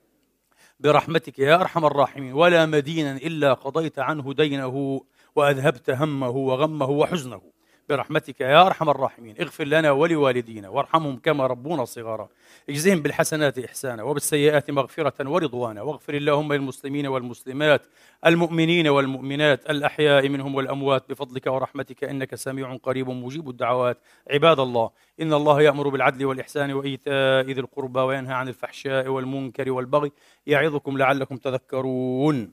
برحمتك 0.82 1.38
يا 1.38 1.54
أرحم 1.60 1.84
الراحمين. 1.84 2.32
ولا 2.32 2.66
مدينا 2.66 3.16
إلا 3.16 3.54
قضيت 3.54 3.98
عنه 3.98 4.32
دينه 4.32 5.00
وأذهبت 5.36 5.90
همه 5.90 6.28
وغمه 6.28 6.90
وحزنه. 6.90 7.51
برحمتك 7.92 8.40
يا 8.40 8.66
أرحم 8.66 8.88
الراحمين. 8.90 9.34
اغفر 9.40 9.64
لنا 9.64 9.90
ولوالدينا 9.90 10.68
وارحمهم 10.68 11.16
كما 11.16 11.46
ربونا 11.46 11.84
صغارا. 11.84 12.28
اجزهم 12.68 13.02
بالحسنات 13.02 13.58
إحسانا 13.58 14.02
وبالسيئات 14.02 14.70
مغفرة 14.70 15.28
ورضوانا. 15.28 15.82
واغفر 15.82 16.14
اللهم 16.14 16.52
للمسلمين 16.52 17.06
والمسلمات 17.06 17.82
المؤمنين 18.26 18.88
والمؤمنات 18.88 19.70
الأحياء 19.70 20.28
منهم 20.28 20.54
والأموات 20.54 21.10
بفضلك 21.10 21.46
ورحمتك 21.46 22.04
إنك 22.04 22.34
سميع 22.34 22.76
قريب 22.76 23.10
مجيب 23.10 23.48
الدعوات. 23.48 23.98
عباد 24.30 24.60
الله 24.60 24.90
إن 25.20 25.32
الله 25.32 25.62
يأمر 25.62 25.88
بالعدل 25.88 26.24
والإحسان 26.24 26.72
وإيتاء 26.72 27.44
ذي 27.44 27.60
القربى 27.60 28.00
وينهى 28.00 28.34
عن 28.34 28.48
الفحشاء 28.48 29.08
والمنكر 29.08 29.70
والبغي 29.70 30.12
يعظكم 30.46 30.98
لعلكم 30.98 31.36
تذكرون. 31.36 32.52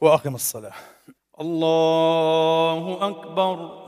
وأقم 0.00 0.34
الصلاة. 0.34 0.72
الله 1.40 3.08
أكبر. 3.08 3.87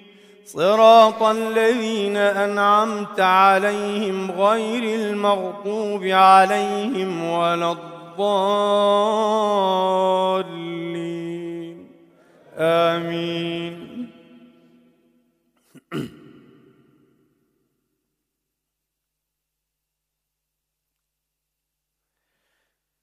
صراط 0.45 1.23
الذين 1.23 2.17
أنعمت 2.17 3.19
عليهم 3.19 4.31
غير 4.31 4.99
المغضوب 4.99 6.03
عليهم 6.03 7.29
ولا 7.29 7.71
الضالين. 7.71 9.01
آمين. 12.57 13.81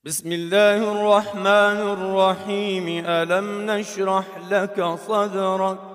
بسم 0.05 0.32
الله 0.32 0.76
الرحمن 0.76 1.78
الرحيم. 1.97 3.05
ألم 3.07 3.70
نشرح 3.70 4.24
لك 4.51 4.82
صدرك؟ 5.09 5.88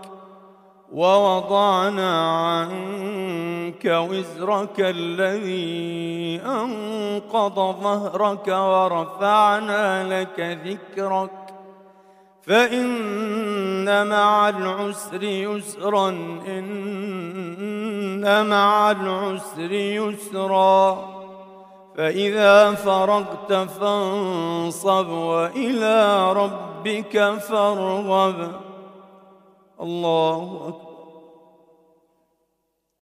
ووضعنا 0.93 2.37
عنك 2.37 3.85
وزرك 3.85 4.79
الذي 4.79 6.41
أنقض 6.45 7.55
ظهرك 7.55 8.47
ورفعنا 8.47 10.21
لك 10.21 10.59
ذكرك. 10.65 11.31
فإن 12.41 14.07
مع 14.07 14.49
العسر 14.49 15.23
يسرا 15.23 16.09
إن 16.47 18.49
مع 18.49 18.91
العسر 18.91 19.71
يسرا. 19.71 21.13
فإذا 21.97 22.71
فرغت 22.71 23.53
فانصب 23.53 25.09
وإلى 25.09 26.33
ربك 26.33 27.39
فارغب. 27.39 28.51
الله 29.81 30.61
أكبر. 30.67 30.82